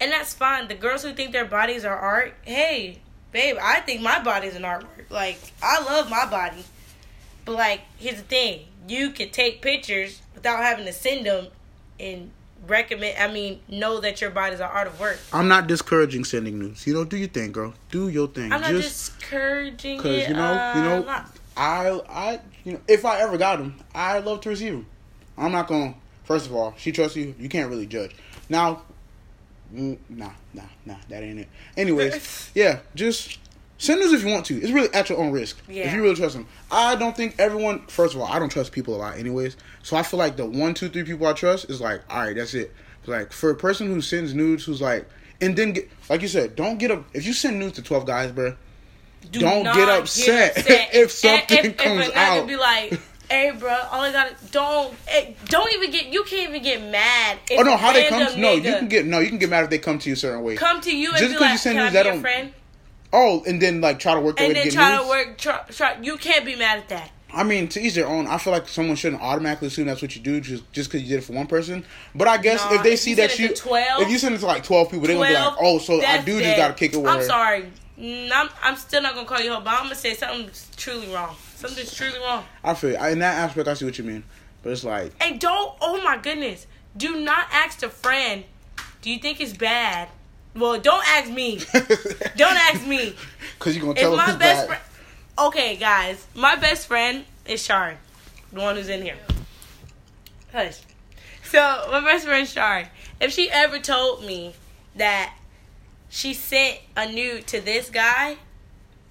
[0.00, 0.66] and that's fine.
[0.68, 2.98] The girls who think their bodies are art, hey,
[3.30, 5.10] babe, I think my body's an artwork.
[5.10, 6.64] Like I love my body,
[7.44, 11.46] but like here's the thing: you can take pictures without having to send them,
[11.98, 12.30] and
[12.66, 13.18] recommend.
[13.18, 15.18] I mean, know that your body's an art of work.
[15.32, 16.86] I'm not discouraging sending nudes.
[16.86, 17.74] You know, do your thing, girl.
[17.90, 18.52] Do your thing.
[18.52, 21.24] I'm not just discouraging because you know, uh, you know,
[21.56, 24.86] I, I, you know, if I ever got them I love to receive him.
[25.36, 25.94] I'm not gonna.
[26.24, 27.34] First of all, she trusts you.
[27.38, 28.14] You can't really judge.
[28.48, 28.82] Now,
[29.74, 31.48] mm, nah, nah, nah, that ain't it.
[31.76, 33.38] Anyways, yeah, just
[33.82, 34.60] send news if you want to.
[34.60, 35.58] It's really at your own risk.
[35.68, 35.84] Yeah.
[35.88, 36.46] If you really trust them.
[36.70, 37.86] I don't think everyone.
[37.88, 39.56] First of all, I don't trust people a lot, anyways.
[39.82, 42.36] So I feel like the one, two, three people I trust is like, all right,
[42.36, 42.72] that's it.
[43.06, 45.08] Like for a person who sends nudes, who's like,
[45.40, 47.04] and then get like you said, don't get up.
[47.12, 48.54] If you send nudes to twelve guys, bro,
[49.30, 50.52] Do Don't not get upset
[50.94, 52.46] if something if, comes if out.
[52.46, 56.50] Be like, hey, bro, all I got to don't eh, don't even get you can't
[56.50, 57.38] even get mad.
[57.50, 58.24] If Oh no, how they come?
[58.32, 60.12] To, no, you can get no, you can get mad if they come to you
[60.12, 60.54] a certain way.
[60.54, 62.52] come to you and Just be 'cause you send news, be that don't- friend?
[63.12, 65.02] Oh, and then like try to work And then try news.
[65.02, 65.38] to work.
[65.38, 67.10] Try, try, you can't be mad at that.
[67.34, 68.26] I mean, to each their own.
[68.26, 71.08] I feel like someone shouldn't automatically assume that's what you do just just because you
[71.08, 71.84] did it for one person.
[72.14, 74.38] But I guess if they see you that you, to 12, if you send it
[74.38, 76.44] to like twelve people, they're gonna be like, oh, so I do dead.
[76.44, 77.24] just gotta kick it with I'm her.
[77.24, 77.72] sorry.
[77.98, 81.12] Mm, I'm, I'm still not gonna call you a but I'm gonna say something's truly
[81.12, 81.34] wrong.
[81.56, 82.44] Something's truly wrong.
[82.64, 84.24] I feel in that aspect, I see what you mean.
[84.62, 88.44] But it's like, And don't, oh my goodness, do not ask a friend,
[89.00, 90.08] do you think it's bad?
[90.54, 91.56] Well, don't ask me.
[92.36, 93.14] Don't ask me.
[93.58, 94.82] because you're gonna If tell my them best friend,
[95.38, 97.96] okay, guys, my best friend is Shari,
[98.52, 99.16] the one who's in here.
[100.52, 100.80] Hush.
[101.44, 101.58] So
[101.90, 102.86] my best friend Shari,
[103.20, 104.54] if she ever told me
[104.96, 105.34] that
[106.10, 108.36] she sent a nude to this guy,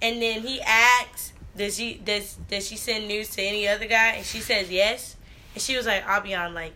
[0.00, 4.10] and then he asks, "Does she does does she send nudes to any other guy?"
[4.10, 5.16] and she says yes,
[5.54, 6.74] and she was like, "I'll be on like,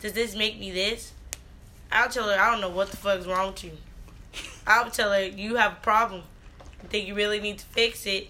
[0.00, 1.12] does this make me this?"
[1.92, 3.72] I'll tell her I don't know what the fuck's wrong with you.
[4.66, 6.22] I'll tell her you have a problem.
[6.82, 8.28] I think you really need to fix it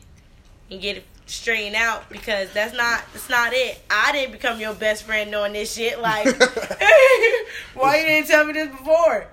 [0.70, 3.80] and get it straightened out because that's not that's not it.
[3.90, 6.00] I didn't become your best friend knowing this shit.
[6.00, 6.26] Like,
[7.74, 9.28] why you didn't tell me this before?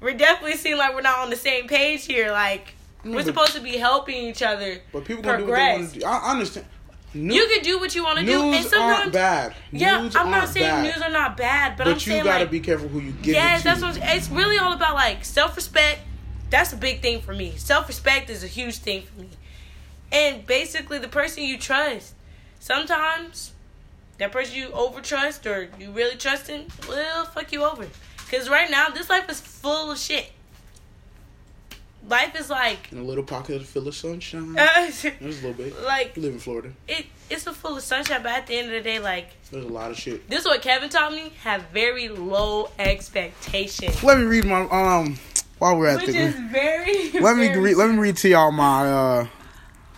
[0.00, 2.30] We're definitely seem like we're not on the same page here.
[2.30, 4.80] Like, No, we're supposed to be helping each other.
[4.92, 5.92] But people gonna do what they want progress.
[5.92, 6.06] to do.
[6.06, 6.66] I, I understand.
[7.14, 9.54] Nu- You can do what you want to do, and news sometimes aren't bad.
[9.72, 10.82] yeah, News I'm not saying bad.
[10.84, 13.12] news are not bad, but, But I'm you saying gotta like be careful who you
[13.12, 14.94] give Yes, that's what it's really all about.
[14.94, 16.00] Like self respect.
[16.50, 17.54] That's a big thing for me.
[17.56, 19.28] Self respect is a huge thing for me.
[20.12, 22.14] And basically, the person you trust.
[22.60, 23.52] Sometimes
[24.18, 27.86] that person you over trust or you really trust in will fuck you over.
[28.30, 30.32] Cause right now this life is full of shit.
[32.08, 34.56] Life is like In a little pocket full of sunshine.
[34.58, 35.04] uh, There's
[35.42, 35.82] a little bit.
[35.82, 36.72] like We live in Florida.
[36.88, 39.64] it it's a full of sunshine, but at the end of the day, like There's
[39.64, 40.28] a lot of shit.
[40.28, 45.18] this is what Kevin taught me: have very low expectations, Let me read my um.
[45.58, 47.10] While we're at which the, is very.
[47.20, 47.76] let me read.
[47.76, 48.90] Let me read to y'all my.
[48.90, 49.26] uh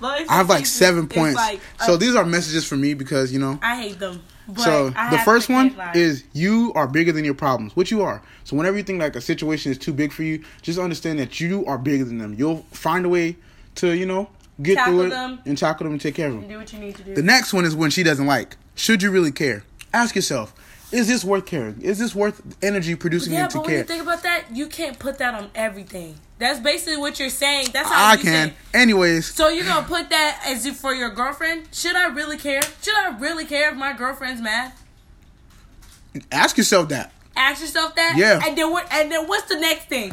[0.03, 1.37] I have like seven points.
[1.37, 3.59] like, so uh, these are messages for me because you know.
[3.63, 4.23] I hate them.
[4.49, 5.97] But so I the first one headline.
[5.97, 8.23] is you are bigger than your problems, which you are.
[8.45, 11.41] So whenever you think like a situation is too big for you, just understand that
[11.41, 12.35] you are bigger than them.
[12.35, 13.37] You'll find a way
[13.77, 14.29] to you know
[14.63, 15.39] get Tackle through it them.
[15.45, 16.49] and tackle them and take care of them.
[16.49, 17.15] do what you need to do.
[17.15, 18.57] The next one is when she doesn't like.
[18.75, 19.65] Should you really care?
[19.93, 20.55] Ask yourself,
[20.93, 21.81] is this worth caring?
[21.83, 23.85] Is this worth energy producing yeah, into but when you care?
[23.87, 26.17] think about that, you can't put that on everything.
[26.39, 27.69] That's basically what you're saying.
[27.73, 28.53] That's how I can.
[28.75, 31.69] Anyways, So you're gonna put that as if for your girlfriend?
[31.73, 32.61] Should I really care?
[32.83, 34.73] Should I really care if my girlfriend's mad?
[36.33, 37.13] ask yourself that.
[37.37, 38.15] Ask yourself that.
[38.17, 38.41] Yeah.
[38.45, 38.87] And then what?
[38.91, 40.13] And then what's the next thing?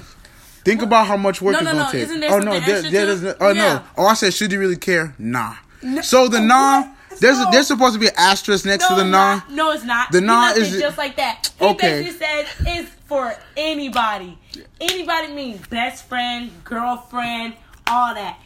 [0.65, 1.91] Think about how much work No, it's no, gonna no.
[1.91, 2.01] take.
[2.03, 3.37] Isn't there oh no, there, there it?
[3.41, 3.53] oh Yeah.
[3.73, 3.83] no.
[3.97, 5.13] Oh, I said, should you really care?
[5.17, 5.55] Nah.
[5.81, 6.01] No.
[6.01, 6.89] So the nah, What?
[7.19, 7.51] There's a, No.
[7.51, 9.35] there's supposed to be an asterisk next to the nah.
[9.35, 9.51] not.
[9.51, 10.11] No, it's not.
[10.11, 11.49] The He nah is- it just like that.
[11.59, 12.01] He Okay.
[12.03, 14.37] basically said it's for anybody.
[14.81, 17.55] Anybody means best friend, girlfriend,
[17.87, 18.37] all that.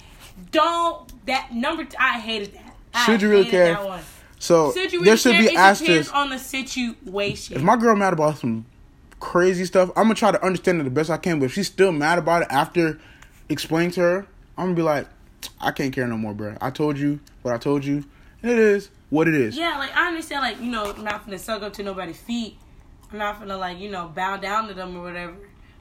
[0.52, 1.84] Don't that number.
[1.84, 2.76] T- I hated that.
[2.94, 3.74] I Should you really care?
[3.74, 4.02] That one.
[4.40, 5.42] So Should really there should care?
[5.42, 6.14] be it asterisk.
[6.16, 7.56] on the situation.
[7.58, 8.66] If my girl mad about some
[9.20, 11.40] crazy stuff, I'm gonna try to understand it the best I can.
[11.40, 13.00] But if she's still mad about it after
[13.50, 15.08] explaining to her, I'm gonna be like,
[15.60, 16.56] I can't care no more, bro.
[16.62, 18.04] I told you what I told you.
[18.44, 19.58] It is what it is.
[19.58, 22.58] Yeah, like I understand, like you know, I'm not gonna suck up to nobody's feet.
[23.12, 25.34] I'm not gonna like you know bow down to them or whatever.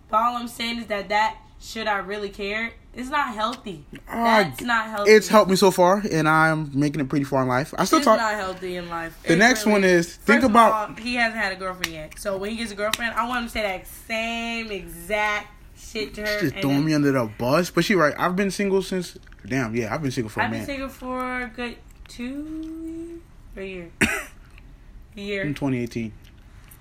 [0.09, 2.73] But all I'm saying is that that should I really care?
[2.95, 3.85] It's not healthy.
[4.09, 5.11] That's not healthy.
[5.11, 7.75] It's helped me so far, and I'm making it pretty far in life.
[7.77, 8.19] I still It's talk.
[8.19, 9.19] not healthy in life.
[9.25, 10.73] The It next really- one is think about.
[10.91, 12.19] all, he hasn't had a girlfriend yet.
[12.19, 16.15] So when he gets a girlfriend, I want him to say that same exact shit
[16.15, 16.41] to her.
[16.41, 18.15] Just throwing then- me under the bus, but she right.
[18.19, 19.19] I've been single since.
[19.45, 21.77] Damn, yeah, I've been single for a I've been single for a good
[22.09, 23.21] two
[23.57, 23.91] or a year.
[24.03, 25.43] a year.
[25.47, 26.13] In 2018.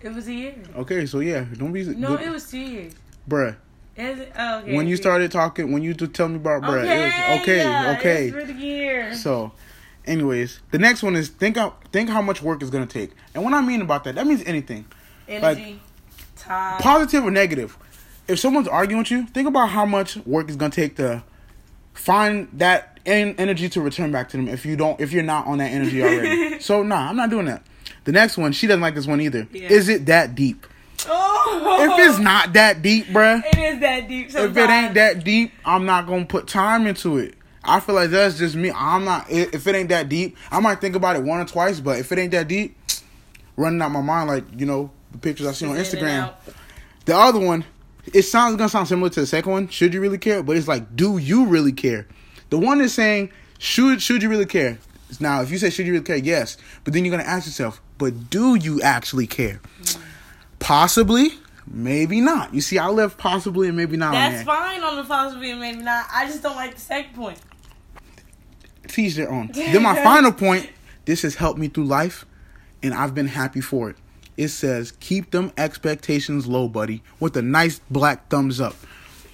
[0.02, 0.56] It was a year.
[0.76, 1.84] Okay, so yeah, don't be.
[1.84, 2.94] No, it was two years.
[3.28, 3.56] bruh.
[3.98, 4.32] Is it?
[4.38, 4.76] Oh, okay.
[4.76, 7.58] When you started talking, when you to tell me about bruh, okay, it was okay,
[7.58, 8.30] yeah, okay.
[8.30, 9.16] For the year.
[9.16, 9.54] So,
[10.06, 13.44] anyways, the next one is think out think how much work it's gonna take, and
[13.44, 14.86] what I mean about that, that means anything,
[15.30, 15.80] Energy,
[16.36, 16.82] time.
[16.82, 17.78] positive or negative.
[18.28, 21.24] If someone's arguing with you, think about how much work it's gonna take to
[21.94, 24.48] find that en- energy to return back to them.
[24.48, 27.46] If you don't, if you're not on that energy already, so nah, I'm not doing
[27.46, 27.64] that.
[28.06, 29.48] The next one, she doesn't like this one either.
[29.52, 29.70] Yeah.
[29.70, 30.66] Is it that deep?
[31.08, 34.32] oh, If it's not that deep, bruh, it is that deep.
[34.32, 34.58] Sometimes.
[34.58, 37.36] if it ain't that deep, I'm not gonna put time into it.
[37.64, 38.72] I feel like that's just me.
[38.72, 39.30] I'm not.
[39.30, 41.80] If it ain't that deep, I might think about it one or twice.
[41.80, 42.78] But if it ain't that deep,
[43.58, 46.34] running out my mind like you know the pictures I see on Instagram.
[47.06, 47.66] The other one,
[48.14, 49.68] it sounds gonna sound similar to the second one.
[49.68, 50.44] Should you really care?
[50.44, 52.08] But it's like, do you really care?
[52.50, 54.78] The one is saying, should should you really care?
[55.20, 56.58] Now, if you say should you really care, yes.
[56.84, 59.62] But then you're gonna ask yourself, but do you actually care?
[60.60, 61.30] Possibly,
[61.68, 62.54] maybe not.
[62.54, 64.46] You see, I left possibly and maybe not on That's there.
[64.46, 66.06] fine on the possibility, maybe not.
[66.12, 67.40] I just don't like the second point.
[68.88, 69.52] teach their own.
[69.54, 70.70] then my final point,
[71.06, 72.26] this has helped me through life,
[72.82, 73.98] and I've been happy for it.
[74.38, 78.76] It says, keep them expectations low, buddy, with a nice black thumbs up.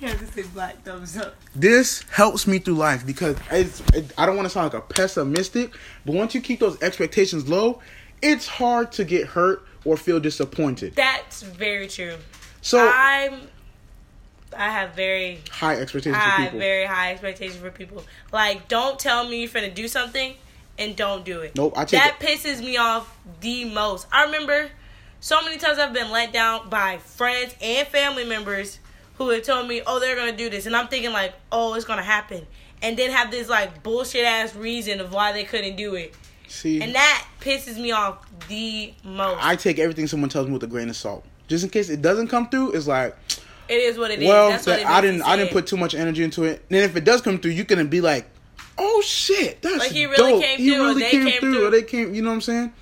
[0.06, 1.36] You have say black thumbs up.
[1.56, 4.86] This helps me through life because it's, it, I don't want to sound like a
[4.86, 5.76] pessimistic,
[6.08, 7.82] but once you keep those expectations low,
[8.20, 10.96] it's hard to get hurt or feel disappointed.
[10.96, 12.16] That's very true.
[12.62, 13.42] So, I'm.
[14.58, 16.60] I have very high expectations I for people.
[16.60, 18.04] very high expectations for people.
[18.34, 20.34] Like, don't tell me you're gonna do something
[20.80, 21.56] and don't do it.
[21.56, 24.08] Nope, I take that pisses me off the most.
[24.12, 24.70] I remember
[25.20, 28.80] so many times I've been let down by friends and family members
[29.26, 31.86] who had told me, "Oh, they're gonna do this," and I'm thinking like, "Oh, it's
[31.86, 32.46] gonna happen,"
[32.82, 36.14] and then have this like bullshit ass reason of why they couldn't do it,
[36.48, 39.38] See, and that pisses me off the most.
[39.42, 41.24] I take everything someone tells me with a grain of salt.
[41.48, 43.16] Just in case it doesn't come through, it's like,
[43.68, 44.28] it is what it is.
[44.28, 46.64] well, that- it I didn't, I didn't put too much energy into it.
[46.70, 48.26] And if it does come through, you can be like,
[48.78, 50.42] oh shit, that's Like, he really dope.
[50.44, 51.68] came he through, or really they came, came through, through.
[51.68, 52.14] or they came.
[52.16, 52.74] You know what I'm saying?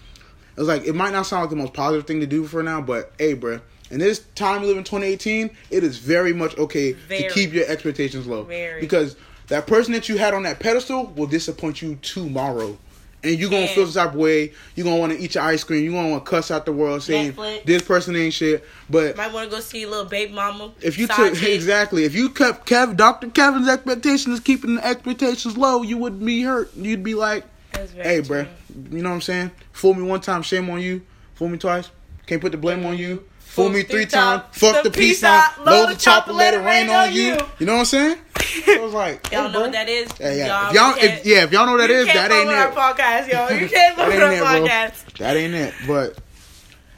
[0.57, 2.81] It's like it might not sound like the most positive thing to do for now,
[2.81, 3.61] but hey, bruh,
[3.91, 7.23] in this time we live in 2018, it is very much okay Very.
[7.23, 8.81] to keep your expectations low Very.
[8.81, 9.15] because
[9.47, 12.77] that person that you had on that pedestal will disappoint you tomorrow.
[13.21, 13.75] And you're gonna Yeah.
[13.75, 14.53] feel some type of way.
[14.75, 15.83] You're gonna want to eat your ice cream.
[15.83, 17.65] You're gonna want to cuss out the world, saying Netflix.
[17.65, 18.63] this person ain't shit.
[18.89, 20.71] But Might want to go see little baby mama.
[20.81, 23.27] if you took exactly, if you kept Kev, Dr.
[23.31, 26.71] Kevin's expectations, keeping the expectations low, you wouldn't be hurt.
[26.77, 28.47] You'd be like, "Hey, bruh,
[28.89, 29.51] you know what I'm saying?
[29.73, 31.01] Fool me one time, shame on you.
[31.35, 31.89] Fool me twice,
[32.25, 33.25] can't put the blame on you.
[33.49, 37.11] Fool me three times, fuck the peace sign, load the chopper, let it rain on
[37.13, 37.37] you.
[37.57, 38.17] You know what I'm saying?
[38.37, 39.61] So it's like, Y'all hey, know bro.
[39.63, 40.09] what that is?
[40.19, 40.47] Yeah, yeah.
[40.47, 42.55] Y'all if y'all, if, yeah, if y'all know what that is, that ain't it.
[42.55, 43.49] our podcast, yo.
[43.59, 44.67] You can't fuck That with our ain't it, bro.
[44.69, 45.17] podcast.
[45.17, 45.73] That ain't it.
[45.87, 46.17] But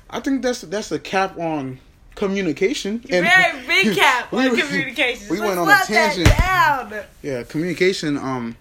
[0.09, 1.79] I think that's that's a cap on
[2.15, 2.99] communication.
[2.99, 5.27] Very big cap We- on communication.
[5.29, 6.27] we went on a tangent.
[6.27, 6.93] down.
[7.23, 8.17] Yeah, communication.
[8.17, 8.55] Um,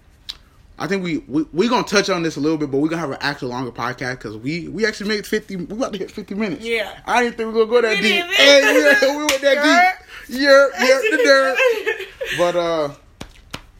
[0.81, 3.01] I think we we we gonna touch on this a little bit, but we're gonna
[3.01, 5.55] have an actual longer podcast because we we actually made fifty.
[5.55, 6.65] We about to hit fifty minutes.
[6.65, 6.99] Yeah.
[7.05, 8.25] I didn't think we were gonna go that We deep.
[8.25, 9.01] didn't.
[9.01, 10.39] Yeah, we went that deep.
[10.41, 11.57] Yeah, yeah, the dirt.
[12.37, 12.93] But uh,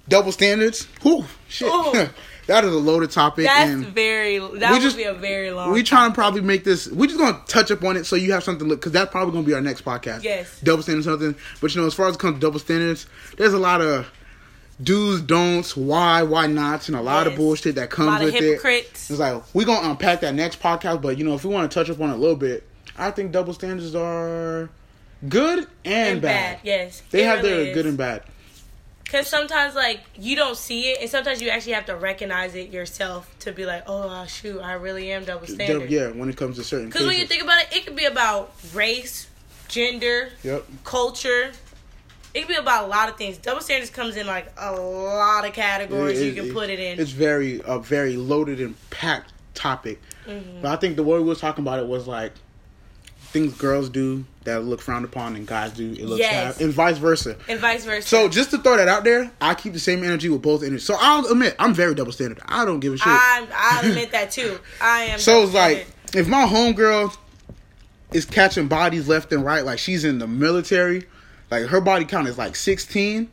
[0.08, 0.86] double standards.
[1.02, 2.10] Whew, shit.
[2.48, 4.40] That is a loaded topic, That's and very.
[4.40, 5.72] That would just- be a very long.
[5.72, 6.88] we trying to probably make this.
[6.88, 9.12] We just gonna touch up on it so you have something to look because that's
[9.12, 10.24] probably gonna be our next podcast.
[10.24, 10.60] Yes.
[10.62, 11.36] double standards something.
[11.62, 13.06] But you know, as far as it comes to double standards,
[13.38, 14.12] there's a lot of
[14.84, 18.62] do's, don'ts, why, why nots, and a lot of bullshit that a comes with it.
[18.64, 21.74] It's like we're gonna unpack that next podcast, but you know, if we want to
[21.74, 22.68] touch up on it a little bit,
[22.98, 24.70] I think double standards are
[25.28, 26.58] good and, and bad.
[26.58, 26.60] bad.
[26.64, 27.74] Yes, They have really their is.
[27.74, 28.24] good and bad.
[29.04, 32.70] Because sometimes, like, you don't see it, and sometimes you actually have to recognize it
[32.70, 35.90] yourself to be like, oh, uh, shoot, I really am double standard.
[35.90, 38.06] Yeah, when it comes to certain Because when you think about it, it could be
[38.06, 39.28] about race,
[39.68, 40.64] gender, yep.
[40.86, 41.52] culture.
[42.34, 43.38] It can be about a lot of things.
[43.38, 46.80] Double standards comes in like a lot of categories It- you it- can put it
[46.80, 47.00] in.
[47.00, 50.00] It's very a very loaded and packed topic.
[50.28, 50.62] Mm-hmm.
[50.62, 52.32] But I think the way we was talking about it was like
[53.34, 56.58] things girls do that look frowned upon and guys do it looks Yes.
[56.58, 57.38] bad, and vice versa.
[57.48, 58.08] and vice versa.
[58.08, 60.84] So just to throw that out there, I keep the same energy with both energies.
[60.84, 62.40] So I'll admit I'm very double standard.
[62.46, 63.08] I don't give a shit.
[63.08, 64.60] I I admit that too.
[64.82, 65.20] I am.
[65.20, 67.16] so it's like if my homegirl
[68.12, 71.06] is catching bodies left and right, like she's in the military,
[71.52, 73.30] like her body count is like 16.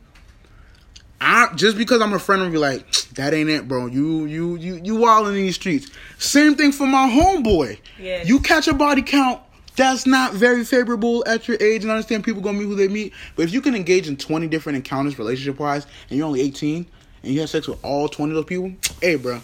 [1.21, 3.87] I just because I'm a friend, I'm be like, that ain't it, bro.
[3.87, 5.89] You you you you wilding in these streets.
[6.17, 7.79] Same thing for my homeboy.
[7.99, 8.27] Yes.
[8.27, 9.41] You catch a body count
[9.75, 12.87] that's not very favorable at your age, and I understand people gonna meet who they
[12.89, 13.13] meet.
[13.35, 16.85] But if you can engage in 20 different encounters, relationship wise, and you're only 18,
[17.23, 19.41] and you have sex with all 20 of those people, hey, bro.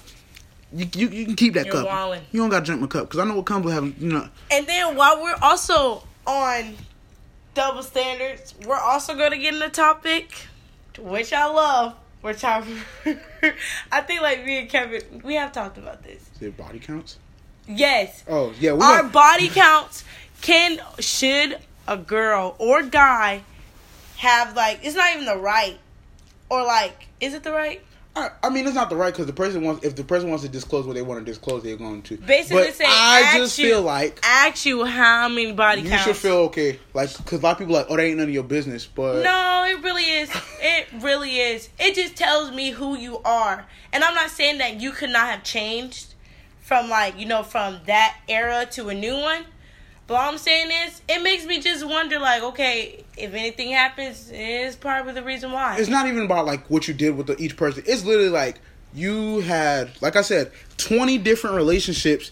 [0.74, 1.88] You, you, you can keep that You're cup.
[1.88, 2.22] wildin'.
[2.32, 4.28] You don't gotta drink my cup because I know what comes with having you know.
[4.52, 6.76] And then while we're also on
[7.56, 10.48] double standards, we're also going to get in the topic
[11.00, 11.96] which I love.
[12.22, 12.78] We're talking.
[13.92, 16.22] I think like me and Kevin, we have talked about this.
[16.36, 17.18] Is it body counts?
[17.68, 20.04] Yes, Oh yeah, we our got- body counts
[20.42, 23.44] can should a girl or guy
[24.18, 25.78] have like it's not even the right
[26.50, 27.82] or like is it the right?
[28.18, 29.84] I, I mean, it's not the right because the person wants.
[29.86, 32.18] If the person wants to disclose what they want to disclose, they're going to.
[32.18, 36.06] Basically but saying, I just you- feel like Ask you how many body you counts.
[36.06, 38.28] should feel okay, like because a lot of people are like, oh, that ain't none
[38.30, 38.86] of your business.
[38.86, 40.30] But No, it really is.
[40.62, 41.68] It really is.
[41.78, 43.66] It just tells me who you are.
[43.92, 46.14] And I'm not saying that you could not have changed
[46.62, 49.44] from like, you know, from that era to a new one.
[50.08, 54.30] But all I'm saying is it makes me just wonder like, okay, if anything happens,
[54.32, 55.78] it's probably the reason why.
[55.78, 57.84] it's not even about like what you did with the, each person.
[57.88, 58.60] It's literally like
[58.94, 62.32] you had, like I said, twenty different relationships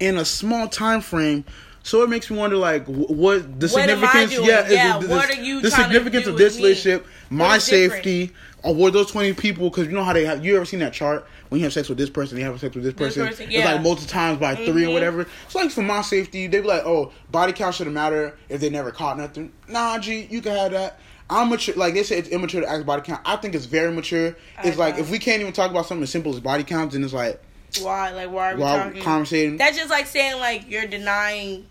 [0.00, 1.44] in a small time frame.
[1.84, 4.32] So it makes me wonder, like, what the What significance?
[4.32, 7.66] Yeah, Yeah, the, the, what are you the significance of this relationship, my What is
[7.66, 7.92] different?
[8.04, 8.32] safety,
[8.62, 9.70] or were those twenty people?
[9.70, 10.44] Because you know how they have.
[10.44, 12.74] You ever seen that chart when you have sex with this person, you have sex
[12.74, 13.26] with this This person?
[13.28, 14.92] person, It's like multiple times by three or Mhm.
[14.94, 15.26] whatever.
[15.46, 18.70] It's like for my safety, they be like, "Oh, body count shouldn't matter if they
[18.70, 20.98] never caught nothing." Nah, G, you can have that.
[21.30, 21.74] I'm mature.
[21.76, 23.20] Like they say, it's immature to ask body count.
[23.24, 24.36] I think it's very mature.
[24.64, 25.02] It's I like know.
[25.02, 27.40] if we can't even talk about something as simple as body counts, then it's like
[27.80, 28.10] why?
[28.10, 29.02] Like why are we while talking?
[29.02, 29.56] conversating.
[29.56, 31.66] That's just like saying like you're denying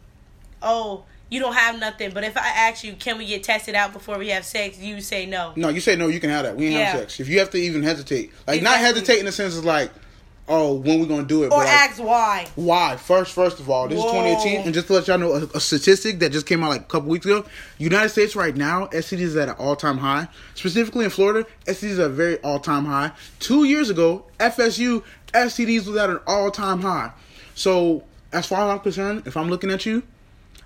[0.64, 3.94] oh, you don't have nothing, but if I ask you, can we get tested out
[3.94, 5.54] before we have sex, you say no.
[5.56, 6.08] No, you say no.
[6.08, 6.58] You can have that.
[6.58, 7.20] We ain't have sex.
[7.22, 8.86] If you have to even hesitate, like not Exactly.
[9.02, 9.92] hesitate in the sense of like,
[10.50, 12.48] oh, when we gonna do it, Or like, ask why.
[12.56, 12.98] Why?
[12.98, 14.08] First, first of all, this Whoa.
[14.08, 14.12] is
[14.44, 16.82] 2018, and just to let y'all know, a, a statistic that just came out like
[16.82, 17.46] a couple weeks ago:
[17.78, 20.28] United States right now, STDs is at an all-time high.
[20.56, 23.12] Specifically in Florida, STDs are very all-time high.
[23.40, 25.02] Two years ago, FSU
[25.34, 27.14] STDs was at an all-time high.
[27.56, 28.04] So,
[28.34, 30.04] as far as I'm concerned, if I'm looking at you,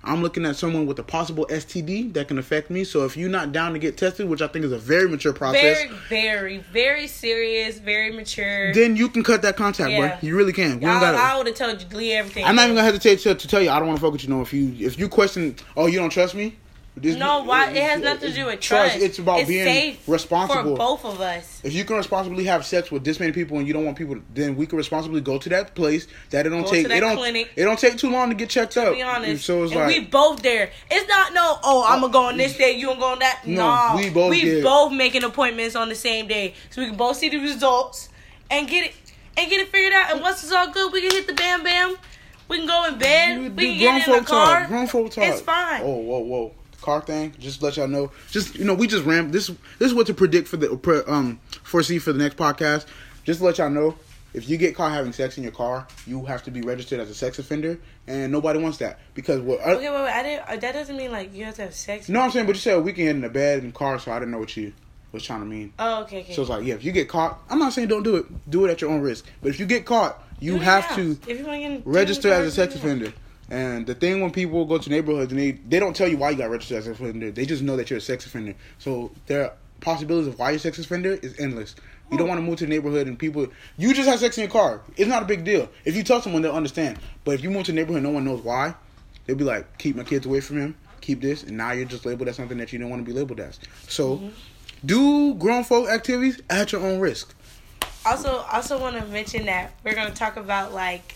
[0.05, 2.83] I'm looking at someone with a possible STD that can affect me.
[2.83, 5.33] So, if you're not down to get tested, which I think is a very mature
[5.33, 8.73] process, Very, very, very serious, very mature.
[8.73, 9.99] then you can cut that contact, Yeah.
[9.99, 10.17] bro.
[10.21, 10.79] You really can.
[10.79, 12.45] We I, gotta- I would have told you everything.
[12.45, 14.23] I'm not even gonna hesitate to, to tell you I don't want to fuck with
[14.23, 14.29] you.
[14.29, 16.55] No, if you if you question, oh, you don't trust me.
[16.97, 17.71] This- no, why?
[17.71, 18.97] It has nothing to do with trust.
[18.97, 20.75] It's about being safe responsible.
[20.75, 21.59] for both of us.
[21.61, 24.15] If you can responsibly have sex with this many people and you don't want people,
[24.15, 26.07] to, then we can responsibly go to that place.
[26.29, 27.51] That it don't Go take to that it don't clinic.
[27.55, 28.93] it don't take too long to get checked up.
[28.93, 30.71] Be honest, So it's and like we both there.
[30.89, 31.57] It's not no.
[31.63, 32.71] Oh, I'm gonna uh, go on this day.
[32.77, 33.41] You gonna go on that?
[33.45, 36.87] No, No, we both we get- both making appointments on the same day, so we
[36.87, 38.07] can both see the results
[38.49, 38.93] and get it
[39.37, 40.13] and get it figured out.
[40.13, 41.97] And once it's all good, we can hit the bam bam.
[42.47, 43.35] We can go in bed.
[43.41, 44.59] You we can get in the car.
[44.61, 44.67] talk.
[44.69, 45.23] Grown folk talk.
[45.25, 45.81] It's fine.
[45.83, 46.53] Oh, whoa, whoa.
[46.85, 47.33] Car thing.
[47.39, 48.11] Just to let y'all know.
[48.31, 49.31] Just you know, we just ram.
[49.31, 49.47] This
[49.79, 52.85] this is what to predict for the um foresee for the next podcast.
[53.23, 53.95] Just to let y'all know,
[54.33, 57.09] if you get caught having sex in your car, you have to be registered as
[57.09, 59.59] a sex offender, and nobody wants that because what.
[59.61, 60.11] Okay, wait, wait.
[60.13, 60.47] I didn't.
[60.47, 62.07] uh, That doesn't mean like you have to have sex.
[62.07, 64.19] no, I'm saying, but you said a weekend in the bed and car, so I
[64.19, 64.71] didn't know what you
[65.11, 65.73] was trying to mean.
[65.79, 66.33] Oh, okay, okay.
[66.33, 68.25] So it's like, yeah, if you get caught, I'm not saying don't do it.
[68.49, 69.25] Do it at your own risk.
[69.41, 70.95] But if you get caught, you have now.
[70.97, 72.81] to If you want to get in- register as a sex now.
[73.49, 76.31] And the thing when people go to neighborhoods and they they don't tell you why
[76.31, 78.55] you got registered as a sex offender, they just know that you're a sex offender.
[78.79, 81.75] So their possibilities of why you're a sex offender is endless.
[82.11, 84.43] You don't want to move to the neighborhood and people you just have sex in
[84.43, 84.81] your car.
[84.97, 85.69] It's not a big deal.
[85.85, 86.99] If you tell someone they'll understand.
[87.23, 88.75] But if you move to the neighborhood and no one knows why,
[89.25, 92.05] they'll be like, keep my kids away from him, keep this, and now you're just
[92.05, 93.59] labeled as something that you don't want to be labeled as.
[93.87, 94.29] So mm-hmm.
[94.85, 97.33] do grown folk activities at your own risk.
[98.05, 101.15] Also, also want to mention that we're gonna talk about like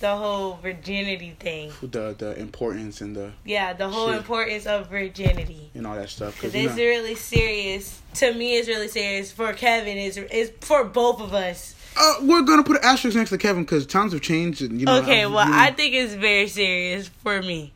[0.00, 1.72] the whole virginity thing.
[1.80, 4.18] The the importance and the Yeah, the whole Shit.
[4.18, 5.70] importance of virginity.
[5.74, 6.34] and all that stuff.
[6.34, 8.00] Because it's know- really serious.
[8.14, 9.30] To me, it's really serious.
[9.32, 11.74] For Kevin, it's, it's for both of us.
[11.96, 14.62] Uh, we're gonna put an asterisk next to Kevin because times have changed.
[14.62, 17.72] And, you know, okay, I'm- well, you know, I think it's very serious for me.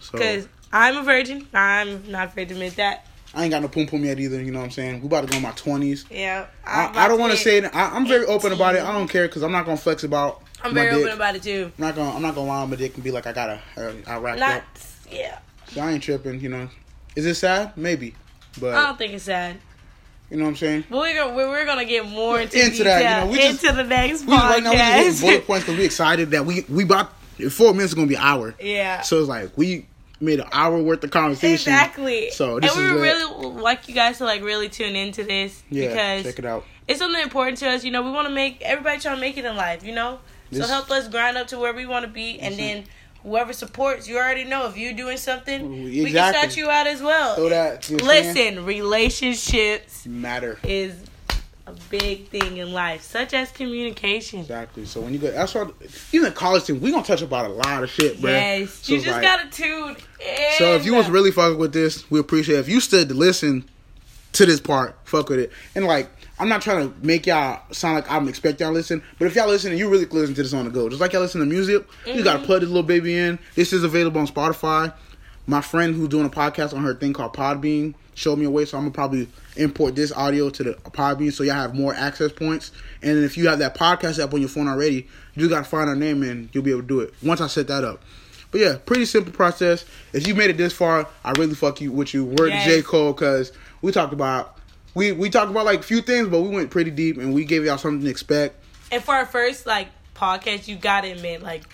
[0.00, 1.46] so, Because I'm a virgin.
[1.52, 3.06] I'm not afraid to admit that.
[3.34, 4.42] I ain't got no pum pum yet either.
[4.42, 5.00] You know what I'm saying?
[5.02, 6.04] We about to go in my twenties.
[6.10, 6.46] Yeah.
[6.66, 7.64] I, I don't want to say it.
[7.74, 8.82] I, I'm very open about it.
[8.82, 10.42] I don't care because I'm not gonna flex about.
[10.62, 11.04] I'm my very dick.
[11.04, 11.72] open about it too.
[11.78, 12.14] I'm not gonna.
[12.16, 13.60] I'm not gonna lie on my dick and be like I gotta.
[13.76, 14.64] Uh, I racked Not, up.
[15.10, 15.38] yeah.
[15.72, 16.40] So I ain't tripping.
[16.40, 16.68] You know.
[17.16, 17.76] Is it sad?
[17.76, 18.14] Maybe.
[18.60, 19.56] But I don't think it's sad.
[20.30, 20.84] you know what I'm saying.
[20.90, 23.64] But we're gonna, we're, we're gonna get more into, Into that, you know, we just-
[23.64, 25.26] into the next We just, right now we just podcast.
[25.26, 27.12] bullet points because we excited that we we about
[27.50, 28.54] four minutes is gonna be an hour.
[28.60, 29.00] yeah.
[29.02, 29.86] So it's like we
[30.20, 31.72] made an hour worth of conversation.
[31.72, 32.30] Exactly.
[32.32, 33.00] So and we is would lit.
[33.00, 36.64] really like you guys to like really tune into this Yeah, because check it out.
[36.86, 37.84] it's something important to us.
[37.84, 39.82] You know, we want to make everybody trying to make it in life.
[39.84, 40.18] You know,
[40.50, 42.84] This- so help us grind up to where we want to be, and then
[43.22, 47.02] whoever supports, you already know if you're doing something, we can shout you out as
[47.02, 47.36] well.
[47.36, 48.54] So that you know what I'm saying?
[48.56, 50.58] Listen, relationships matter.
[50.64, 50.94] is
[51.66, 54.40] a big thing in life, such as communication.
[54.40, 54.84] Exactly.
[54.86, 55.66] So when you go, that's why
[56.12, 58.30] even in college team, we gonna touch about a lot of shit, bro.
[58.30, 60.52] Yes, So you just like- gotta tune in.
[60.58, 62.60] So if you was really fucking with this, we appreciate it.
[62.60, 63.64] If you stood to listen
[64.32, 65.52] to this part, fuck with it.
[65.74, 66.08] And like,
[66.40, 69.34] I'm not trying to make y'all sound like I'm expecting y'all to listen, but if
[69.34, 71.40] y'all listen and you really listen to this on the go, just like y'all listen
[71.40, 72.24] to music, you Mm-hmm.
[72.24, 73.38] gotta plug this little baby in.
[73.54, 74.92] This is available on Spotify.
[75.46, 78.64] My friend who's doing a podcast on her thing called Podbean showed me a way,
[78.64, 82.32] so I'm gonna probably import this audio to the Podbean so y'all have more access
[82.32, 82.72] points.
[83.02, 85.96] And if you have that podcast app on your phone already, you gotta find our
[85.96, 88.02] name and you'll be able to do it once I set that up.
[88.50, 89.84] But yeah, pretty simple process.
[90.12, 92.24] If you made it this far, I really fuck you with you.
[92.24, 92.64] Word Yes.
[92.64, 94.56] to J Cole because we talked about
[94.94, 97.44] we we talked about like a few things, but we went pretty deep and we
[97.44, 98.56] gave y'all something to expect.
[98.92, 101.64] And for our first like podcast, you gotta admit like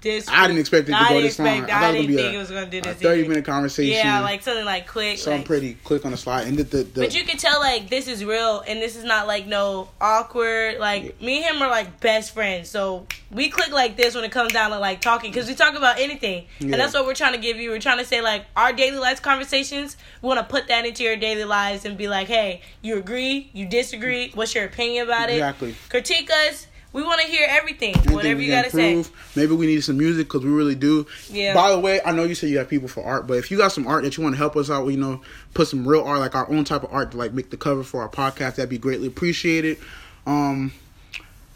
[0.00, 0.28] this.
[0.28, 1.48] I didn't expect it to go this long.
[1.48, 2.96] expect- I thought I it didn't be think a, it was gonna do a this.
[2.98, 3.28] 30 either.
[3.28, 3.94] minute conversation.
[3.94, 5.18] Yeah, like something like quick.
[5.18, 6.46] something like- pretty quick on the slide.
[6.46, 9.04] And the, the, the But you can tell like this is real and this is
[9.04, 10.78] not like no awkward.
[10.78, 14.30] Like me and him are like best friends, so we click like this when it
[14.32, 16.66] comes down to like talking because we talk about anything, Yeah.
[16.72, 17.70] and that's what we're trying to give you.
[17.70, 19.96] We're trying to say like our daily life conversations.
[20.22, 23.50] We want to put that into your daily lives and be like, hey, you agree,
[23.52, 25.34] you disagree, what's your opinion about it?
[25.34, 25.74] Exactly.
[25.88, 26.67] Critique us.
[26.92, 29.04] We want to hear everything, Anything whatever you gotta say.
[29.36, 31.06] Maybe we need some music because we really do.
[31.28, 31.52] Yeah.
[31.54, 33.58] By the way, I know you said you have people for art, but if you
[33.58, 35.20] got some art that you want to help us out, with, you know,
[35.52, 37.84] put some real art, like our own type of art, to like make the cover
[37.84, 39.78] for our podcast, that'd be greatly appreciated.
[40.26, 40.72] Um,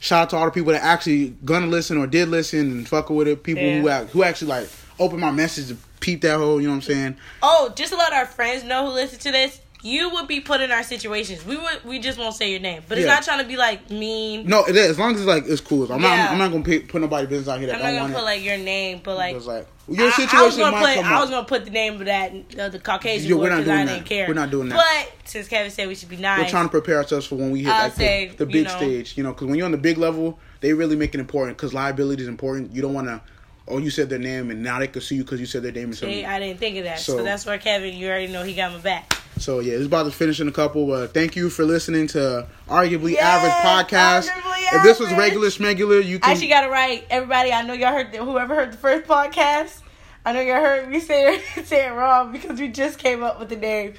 [0.00, 3.08] shout out to all the people that actually gonna listen or did listen and fuck
[3.08, 3.42] with it.
[3.42, 4.00] People who Yeah.
[4.00, 4.68] act, who actually like
[4.98, 6.60] open my message to peep that hole.
[6.60, 7.16] You know what I'm saying?
[7.42, 10.60] Oh, just to let our friends know who listen to this, you would be put
[10.60, 11.44] in our situations.
[11.44, 13.14] We would, we just won't say your name, but it's Yeah.
[13.14, 14.46] not trying to be like mean.
[14.46, 15.92] No, it is as long as it's like it's cool.
[15.92, 16.16] I'm Yeah.
[16.16, 16.30] not.
[16.30, 18.20] I'm not gonna pay, put nobody business out here that I'm not don't gonna put
[18.20, 18.24] it.
[18.24, 21.20] like your name, but like, It's like your situation I, was gonna might put, I
[21.20, 23.86] was gonna put the name of that uh, the Caucasian Yeah, boy because I that.
[23.88, 24.28] didn't care.
[24.28, 24.76] We're not doing that.
[24.76, 27.50] But since Kevin said we should be nice, We're trying to prepare ourselves for when
[27.50, 29.72] we hit like say, the, the big know- stage, you know, because when you're on
[29.72, 32.72] the big level, they really make it important because liability is important.
[32.72, 33.20] You don't want to,
[33.68, 35.72] oh, you said their name and now they could sue you because you said their
[35.72, 36.24] name and See.
[36.24, 36.98] I didn't think of that.
[36.98, 39.14] So, So- that's where Kevin, you already know he got my back.
[39.38, 40.92] So yeah, it's about to finish in a couple.
[40.92, 44.28] Uh, thank you for listening to arguably Yes, average podcast.
[44.28, 47.04] Arguably If this was regular schmegular, you I actually got it right.
[47.10, 49.80] Everybody, I know y'all heard the, whoever heard the first podcast.
[50.24, 53.40] I know y'all heard me say it, say it wrong because we just came up
[53.40, 53.94] with the name.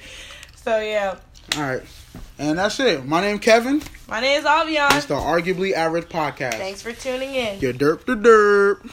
[0.56, 1.18] So yeah,
[1.56, 1.82] All right,
[2.38, 3.04] and that's it.
[3.04, 3.82] My name Kevin.
[4.08, 4.96] my name is Avion.
[4.96, 6.54] It's the arguably average podcast.
[6.54, 7.60] Thanks for tuning in.
[7.60, 8.90] Your derp the derp.